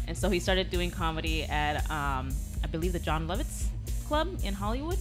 And 0.07 0.16
so 0.16 0.31
he 0.31 0.39
started 0.39 0.70
doing 0.70 0.93
comedy 0.93 1.43
at, 1.45 1.79
um, 1.91 2.33
I 2.62 2.68
believe, 2.70 2.93
the 2.93 3.01
Jon 3.01 3.27
Lovitz 3.27 3.64
Club 4.07 4.29
in 4.45 4.55
Hollywood, 4.55 4.99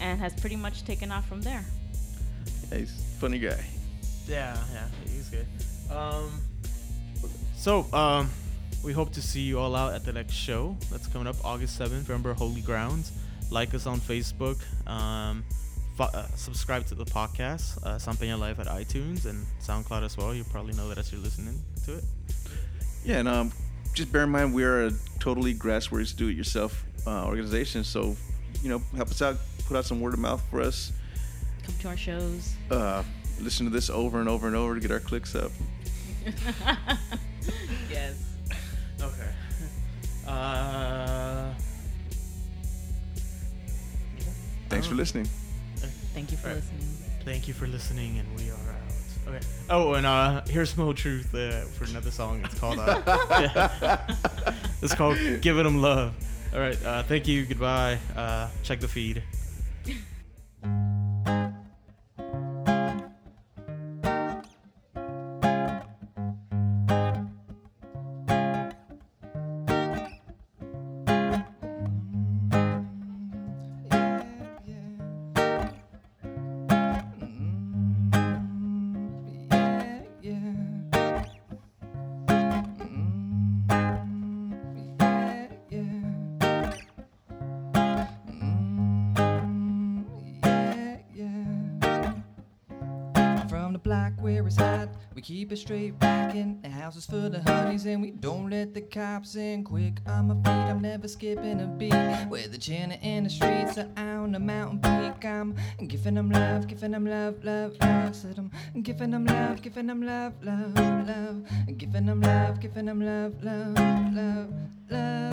and 0.00 0.18
has 0.18 0.32
pretty 0.40 0.56
much 0.56 0.84
taken 0.84 1.12
off 1.12 1.28
from 1.28 1.42
there. 1.42 1.64
Yeah, 2.70 2.78
he's 2.78 2.90
a 2.90 3.20
funny 3.20 3.38
guy. 3.38 3.62
Yeah, 4.26 4.56
yeah, 4.72 4.88
he's 5.04 5.28
good. 5.28 5.46
Um, 5.90 6.30
so 7.56 7.86
um, 7.92 8.30
we 8.84 8.92
hope 8.92 9.12
to 9.12 9.22
see 9.22 9.40
you 9.40 9.58
all 9.58 9.74
out 9.74 9.94
at 9.94 10.04
the 10.04 10.12
next 10.12 10.34
show 10.34 10.76
that's 10.90 11.06
coming 11.06 11.26
up 11.26 11.36
August 11.44 11.78
7th. 11.78 12.08
Remember 12.08 12.32
Holy 12.32 12.60
Grounds. 12.60 13.12
Like 13.50 13.74
us 13.74 13.86
on 13.86 13.98
Facebook. 14.00 14.58
Um, 14.86 15.44
fo- 15.96 16.04
uh, 16.04 16.26
subscribe 16.34 16.86
to 16.86 16.94
the 16.94 17.04
podcast, 17.04 17.82
uh, 17.84 17.98
San 17.98 18.14
Peña 18.14 18.38
Live 18.38 18.60
at 18.60 18.66
iTunes 18.66 19.26
and 19.26 19.44
SoundCloud 19.60 20.04
as 20.04 20.16
well. 20.16 20.34
You 20.34 20.44
probably 20.44 20.74
know 20.74 20.88
that 20.88 20.98
as 20.98 21.10
you're 21.12 21.20
listening 21.20 21.60
to 21.86 21.98
it. 21.98 22.04
Yeah, 23.04 23.18
and 23.18 23.28
um, 23.28 23.52
just 23.94 24.12
bear 24.12 24.24
in 24.24 24.30
mind 24.30 24.54
we 24.54 24.64
are 24.64 24.86
a 24.86 24.92
totally 25.18 25.54
grassroots 25.54 26.14
do-it-yourself 26.14 26.84
uh, 27.06 27.26
organization. 27.26 27.84
So, 27.84 28.16
you 28.62 28.68
know, 28.68 28.82
help 28.96 29.08
us 29.10 29.22
out, 29.22 29.36
put 29.66 29.76
out 29.76 29.84
some 29.86 30.00
word 30.00 30.14
of 30.14 30.20
mouth 30.20 30.42
for 30.50 30.60
us. 30.60 30.92
Come 31.64 31.74
to 31.80 31.88
our 31.88 31.96
shows. 31.96 32.54
Uh, 32.70 33.02
listen 33.40 33.66
to 33.66 33.70
this 33.70 33.88
over 33.90 34.20
and 34.20 34.28
over 34.28 34.46
and 34.46 34.56
over 34.56 34.74
to 34.74 34.80
get 34.80 34.90
our 34.90 35.00
clicks 35.00 35.34
up. 35.34 35.50
yes. 37.90 38.14
Okay. 39.00 39.30
Uh, 40.26 41.07
Thanks 44.68 44.86
for 44.86 44.94
listening. 44.94 45.26
Thank 46.14 46.30
you 46.32 46.36
for 46.38 46.48
Right. 46.48 46.56
listening. 46.56 46.84
thank 47.24 47.46
you 47.48 47.54
for 47.54 47.66
listening, 47.66 48.18
and 48.18 48.28
we 48.36 48.50
are 48.50 48.54
out. 48.54 49.28
Okay. 49.34 49.46
Oh, 49.70 49.94
and 49.94 50.06
uh, 50.06 50.40
here's 50.48 50.76
Mo 50.76 50.92
Truth 50.92 51.34
uh, 51.34 51.62
for 51.76 51.84
another 51.84 52.10
song. 52.10 52.40
It's 52.44 52.58
called. 52.58 52.78
Uh, 52.78 53.02
yeah. 53.54 54.14
It's 54.82 54.94
called 54.94 55.18
"Giving 55.42 55.64
Them 55.64 55.82
Love." 55.82 56.14
All 56.54 56.60
right. 56.60 56.82
Uh, 56.84 57.02
thank 57.02 57.26
you. 57.28 57.44
Goodbye. 57.44 57.98
Uh, 58.16 58.48
check 58.62 58.80
the 58.80 58.88
feed. 58.88 59.22
The 93.78 93.88
block 93.88 94.12
where 94.20 94.46
it's 94.46 94.56
hot, 94.56 94.88
we 95.14 95.22
keep 95.22 95.52
it 95.52 95.56
straight 95.56 95.98
back 95.98 96.34
in. 96.34 96.60
The 96.62 96.68
house 96.68 96.96
is 96.96 97.06
full 97.06 97.34
of 97.34 97.42
honeys 97.44 97.86
and 97.86 98.02
we 98.02 98.10
don't 98.10 98.50
let 98.50 98.74
the 98.74 98.80
cops 98.80 99.36
in. 99.36 99.64
Quick 99.64 100.00
on 100.06 100.28
my 100.28 100.34
feet, 100.34 100.70
I'm 100.70 100.80
never 100.80 101.06
skipping 101.06 101.60
a 101.60 101.66
beat. 101.66 101.92
Where 102.28 102.48
the 102.48 102.58
Jenna 102.58 102.94
in 103.02 103.24
the 103.24 103.30
streets 103.30 103.78
are 103.78 103.88
on 103.98 104.32
the 104.32 104.40
mountain 104.40 104.80
peak. 104.80 105.24
I'm 105.24 105.54
giving 105.86 106.14
them 106.14 106.30
love, 106.30 106.66
giving 106.66 106.92
them 106.92 107.06
love, 107.06 107.44
love, 107.44 107.76
love. 107.80 108.16
Said 108.16 108.38
I'm 108.38 108.82
giving 108.82 109.10
them 109.10 109.26
love, 109.26 109.62
giving 109.62 109.86
them 109.86 110.02
love, 110.04 110.34
love, 110.42 110.74
love. 110.74 111.44
Giving 111.76 112.06
them 112.06 112.20
love, 112.20 112.60
giving 112.60 112.86
them 112.86 113.00
love, 113.00 113.42
love, 113.42 114.14
love, 114.14 114.52
love. 114.90 115.27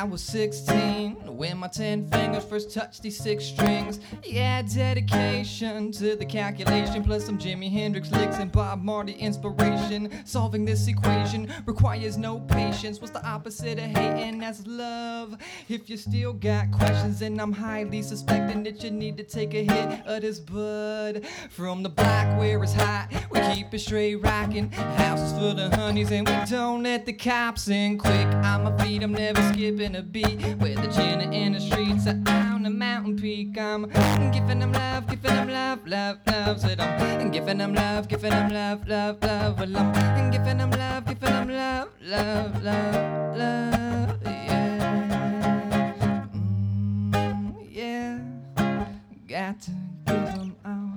I 0.00 0.04
was 0.04 0.22
16 0.22 1.36
when 1.36 1.58
my 1.58 1.68
10 1.68 2.08
fingers 2.08 2.42
first 2.44 2.72
touched 2.72 3.02
these 3.02 3.18
six 3.18 3.44
strings. 3.44 4.00
Yeah, 4.24 4.62
dedication 4.62 5.92
to 5.92 6.16
the 6.16 6.24
calculation, 6.24 7.04
plus 7.04 7.26
some 7.26 7.36
Jimi 7.36 7.70
Hendrix 7.70 8.10
licks 8.10 8.38
and 8.38 8.50
Bob 8.50 8.82
Marley 8.82 9.12
inspiration. 9.12 10.10
Solving 10.24 10.64
this 10.64 10.88
equation 10.88 11.52
requires 11.66 12.16
no 12.16 12.40
patience. 12.40 12.98
What's 12.98 13.12
the 13.12 13.22
opposite 13.26 13.78
of 13.78 13.84
hating? 13.94 14.38
That's 14.38 14.66
love. 14.66 15.36
If 15.68 15.90
you 15.90 15.98
still 15.98 16.32
got 16.32 16.70
questions, 16.70 17.20
and 17.20 17.38
I'm 17.38 17.52
highly 17.52 18.00
suspecting 18.00 18.62
that 18.62 18.82
you 18.82 18.90
need 18.90 19.18
to 19.18 19.22
take 19.22 19.52
a 19.52 19.64
hit 19.64 20.06
of 20.06 20.22
this 20.22 20.40
bud. 20.40 21.26
From 21.50 21.82
the 21.82 21.90
block 21.90 22.38
where 22.38 22.62
it's 22.62 22.72
hot, 22.72 23.08
we 23.30 23.40
keep 23.54 23.74
it 23.74 23.80
straight 23.80 24.16
rockin'. 24.16 24.72
Houses 24.72 25.38
full 25.38 25.60
of 25.60 25.74
honeys, 25.74 26.10
and 26.10 26.26
we 26.26 26.34
don't 26.48 26.84
let 26.84 27.04
the 27.04 27.12
cops 27.12 27.68
in. 27.68 27.98
Quick 27.98 28.26
on 28.26 28.64
my 28.64 28.74
feet, 28.82 29.02
I'm 29.02 29.12
never 29.12 29.42
skipping 29.52 29.89
a 29.96 30.02
beat. 30.02 30.40
Where 30.58 30.74
the 30.74 30.88
gin 30.88 31.20
in 31.32 31.52
the 31.52 31.60
streets 31.60 32.06
on 32.06 32.62
the 32.62 32.70
mountain 32.70 33.16
peak. 33.16 33.58
I'm 33.58 33.88
giving 34.32 34.60
them 34.60 34.72
love, 34.72 35.06
giving 35.06 35.34
them 35.34 35.48
love, 35.48 35.86
love, 35.86 36.18
love. 36.26 36.60
Said 36.60 36.80
I'm 36.80 37.30
giving 37.30 37.58
them 37.58 37.74
love, 37.74 38.08
giving 38.08 38.30
them 38.30 38.52
love, 38.52 38.88
love, 38.88 39.22
love. 39.22 39.58
Well, 39.58 39.76
I'm 39.76 40.30
giving 40.30 40.58
them 40.58 40.70
love, 40.70 41.04
giving 41.06 41.20
them 41.20 41.48
love, 41.48 41.88
love, 42.02 42.62
love, 42.62 43.36
love. 43.36 44.18
Yeah. 44.24 46.26
Mm, 47.12 47.54
yeah. 47.70 48.18
Got 49.28 49.60
to 49.62 49.70
give 50.06 50.34
them 50.34 50.56
all 50.64 50.89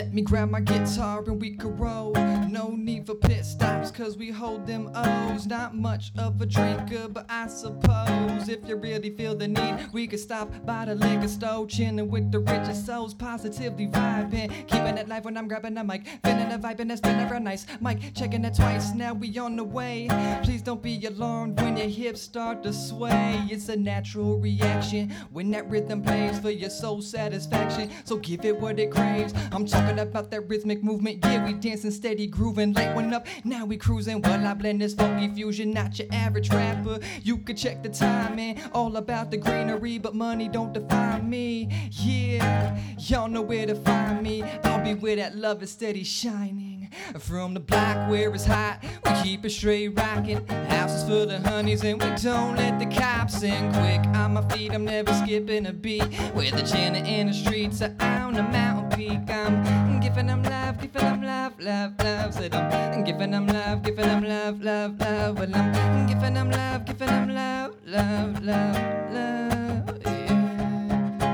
Let 0.00 0.14
me 0.14 0.22
grab 0.22 0.48
my 0.48 0.60
guitar 0.60 1.22
and 1.26 1.38
we 1.38 1.56
can 1.56 1.76
roll. 1.76 2.14
No 2.48 2.70
need 2.74 3.04
for 3.04 3.14
pit 3.14 3.44
stops, 3.44 3.90
cause 3.90 4.16
we 4.16 4.30
hold 4.30 4.66
them 4.66 4.90
O's. 4.94 5.46
Not 5.46 5.76
much 5.76 6.10
of 6.16 6.40
a 6.40 6.46
drinker, 6.46 7.06
but 7.06 7.26
I 7.28 7.48
suppose 7.48 8.48
if 8.48 8.66
you 8.66 8.76
really 8.76 9.10
feel 9.10 9.36
the 9.36 9.46
need, 9.46 9.92
we 9.92 10.06
could 10.06 10.18
stop 10.18 10.50
by 10.64 10.86
the 10.86 10.94
liquor 10.94 11.28
store, 11.28 11.66
chilling 11.66 12.10
with 12.10 12.32
the 12.32 12.38
richest 12.38 12.86
souls, 12.86 13.12
positively 13.12 13.88
vibing. 13.88 14.48
Keeping 14.68 14.96
it 14.96 15.06
live 15.06 15.26
when 15.26 15.36
I'm 15.36 15.46
grabbing 15.46 15.74
the 15.74 15.84
mic, 15.84 16.06
feeling 16.24 16.48
the 16.48 16.56
vibe 16.56 16.80
and 16.80 16.90
it's 16.90 17.02
been 17.02 17.18
a 17.18 17.38
nice 17.38 17.66
mic. 17.82 18.14
Checking 18.14 18.42
it 18.46 18.54
twice, 18.54 18.94
now 18.94 19.12
we 19.12 19.36
on 19.36 19.54
the 19.54 19.64
way. 19.64 20.08
Please 20.42 20.62
don't 20.62 20.82
be 20.82 21.04
alarmed 21.04 21.60
when 21.60 21.76
your 21.76 21.88
hips 21.88 22.22
start 22.22 22.62
to 22.62 22.72
sway. 22.72 23.46
It's 23.50 23.68
a 23.68 23.76
natural 23.76 24.38
reaction 24.38 25.10
when 25.30 25.50
that 25.50 25.68
rhythm 25.68 26.00
plays 26.02 26.38
for 26.38 26.50
your 26.50 26.70
soul 26.70 27.02
satisfaction. 27.02 27.90
So 28.04 28.16
give 28.16 28.46
it 28.46 28.58
what 28.58 28.78
it 28.78 28.90
craves. 28.90 29.34
I'm 29.52 29.66
talking 29.66 29.89
about 29.98 30.30
that 30.30 30.48
rhythmic 30.48 30.82
movement. 30.82 31.24
Yeah, 31.24 31.44
we 31.44 31.52
dancing 31.54 31.90
steady, 31.90 32.26
grooving. 32.26 32.72
Light 32.74 32.94
one 32.94 33.12
up, 33.12 33.26
now 33.44 33.64
we 33.64 33.76
cruising. 33.76 34.22
While 34.22 34.46
I 34.46 34.54
blend 34.54 34.80
this 34.80 34.94
funky 34.94 35.28
fusion, 35.34 35.72
not 35.72 35.98
your 35.98 36.08
average 36.12 36.50
rapper. 36.50 36.98
You 37.22 37.38
could 37.38 37.56
check 37.56 37.82
the 37.82 37.88
timing, 37.88 38.60
all 38.72 38.96
about 38.96 39.30
the 39.30 39.36
greenery, 39.36 39.98
but 39.98 40.14
money 40.14 40.48
don't 40.48 40.72
define 40.72 41.28
me. 41.28 41.90
Yeah, 41.90 42.78
y'all 42.98 43.28
know 43.28 43.42
where 43.42 43.66
to 43.66 43.74
find 43.74 44.22
me. 44.22 44.42
I'll 44.64 44.82
be 44.84 44.94
where 44.94 45.16
that 45.16 45.36
love 45.36 45.62
is 45.62 45.70
steady 45.70 46.04
shining. 46.04 46.90
From 47.18 47.54
the 47.54 47.60
block 47.60 48.10
where 48.10 48.34
it's 48.34 48.44
hot, 48.44 48.82
we 48.82 49.22
keep 49.22 49.44
it 49.44 49.50
straight 49.50 49.88
rocking. 49.88 50.44
Houses 50.46 51.08
full 51.08 51.30
of 51.30 51.44
honeys, 51.44 51.84
and 51.84 52.02
we 52.02 52.10
don't 52.16 52.56
let 52.56 52.78
the 52.78 52.86
cops 52.86 53.42
in. 53.42 53.72
Quick 53.72 54.04
on 54.16 54.34
my 54.34 54.42
feet, 54.48 54.72
I'm 54.72 54.84
never 54.84 55.12
skipping 55.14 55.66
a 55.66 55.72
beat. 55.72 56.08
With 56.34 56.56
the 56.56 56.62
Jenna 56.62 56.98
in 56.98 57.28
the 57.28 57.32
streets 57.32 57.80
are 57.82 57.94
on 58.00 58.34
the 58.34 58.42
mountain 58.42 58.90
peak. 58.98 59.30
I'm 59.30 59.79
giving 60.10 60.26
them 60.26 60.42
love, 60.42 60.80
giving 60.80 61.02
them 61.02 61.22
love, 61.22 61.60
love, 61.60 61.92
love. 62.02 62.34
Said 62.34 62.52
I'm 62.54 63.04
giving 63.04 63.30
them 63.30 63.46
love, 63.46 63.82
giving 63.84 64.06
them 64.06 64.24
love, 64.24 64.60
love, 64.60 64.98
love. 64.98 65.38
Well, 65.38 65.54
I'm 65.54 66.06
giving 66.08 66.34
them 66.34 66.50
love, 66.50 66.84
giving 66.84 67.06
them 67.06 67.32
love, 67.32 67.76
love, 67.86 68.42
love, 68.42 69.12
love. 69.12 70.00
Yeah. 70.04 71.30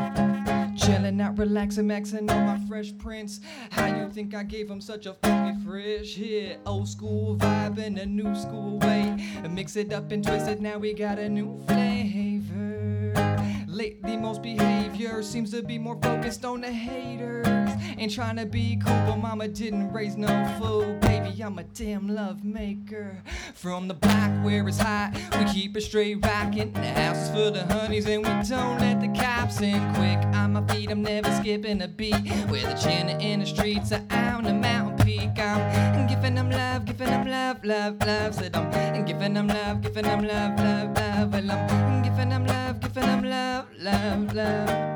Chilling 0.77 1.19
out, 1.23 1.39
relaxing, 1.39 1.87
maxing 1.87 2.31
on 2.31 2.47
my 2.47 2.59
fresh 2.69 2.93
prints. 2.99 3.41
How 3.71 3.87
you 3.87 4.11
think 4.11 4.35
I 4.35 4.43
gave 4.43 4.71
him 4.71 4.83
such 4.83 5.07
a 5.07 5.15
funky 5.15 5.59
fresh 5.65 6.15
hit? 6.15 6.61
Old 6.67 6.87
school 6.87 7.39
vibe 7.39 7.79
in 7.79 7.97
a 7.97 8.05
new 8.05 8.35
school 8.35 8.79
way. 8.81 9.17
Mix 9.49 9.77
it 9.77 9.91
up 9.91 10.13
and 10.13 10.23
twist 10.23 10.49
it, 10.49 10.61
now 10.61 10.77
we 10.77 10.93
got 10.93 11.19
a 11.19 11.31
new 11.31 11.59
flavor. 11.67 12.66
Lately, 13.77 14.17
most 14.17 14.41
behavior 14.41 15.23
seems 15.23 15.51
to 15.51 15.63
be 15.63 15.77
more 15.77 15.99
focused 16.01 16.47
on 16.47 16.63
the 16.63 16.73
haters. 16.73 17.47
Ain't 17.99 18.11
trying 18.11 18.37
to 18.37 18.47
be 18.47 18.81
cool, 18.83 18.97
but 19.07 19.17
mama 19.17 19.49
didn't 19.49 19.93
raise 19.93 20.17
no 20.17 20.29
fool. 20.59 20.95
Baby, 21.01 21.43
I'm 21.43 21.59
a 21.59 21.63
damn 21.63 22.09
love 22.09 22.43
maker. 22.43 23.19
From 23.53 23.87
the 23.87 23.93
block 23.93 24.31
where 24.43 24.67
it's 24.67 24.79
hot, 24.79 25.13
we 25.39 25.45
keep 25.53 25.77
it 25.77 25.83
straight 25.83 26.25
rockin'. 26.25 26.73
The 26.73 26.89
house 26.89 27.19
is 27.19 27.29
full 27.29 27.55
of 27.55 27.71
honeys, 27.71 28.07
and 28.07 28.25
we 28.25 28.49
don't 28.49 28.79
let 28.79 29.03
the 29.03 29.09
cops 29.09 29.61
in. 29.61 29.79
Quick 29.93 30.25
on 30.35 30.55
my 30.55 30.67
feet, 30.69 30.91
I'm 30.91 31.03
never 31.03 31.31
skipping 31.33 31.83
a 31.83 31.89
beat. 31.89 32.15
With 32.49 32.65
a 32.65 32.83
chin 32.83 33.11
in 33.21 33.41
the 33.41 33.47
streets 33.47 33.93
are 33.93 34.01
on 34.11 34.45
the 34.45 34.55
mountain 34.55 35.05
peak. 35.05 35.39
I'm 35.39 36.07
giving 36.07 36.35
them 36.35 36.51
love, 36.51 36.87
giving 36.87 37.09
them 37.09 37.29
love, 37.29 37.63
love, 37.63 38.01
love. 38.07 38.35
Said 38.37 38.57
I'm 38.57 39.05
giving 39.05 39.35
them 39.35 39.49
love, 39.49 39.83
giving 39.83 40.05
them 40.05 40.27
love, 40.27 40.59
love, 40.59 40.97
love. 40.97 41.33
Well, 41.35 41.51
I'm 41.51 42.03
giving 42.03 42.31
them 42.31 42.47
love, 42.47 42.81
giving 42.81 43.03
them 43.03 43.23
love, 43.25 43.66
love, 43.87 44.35
love. 44.35 44.96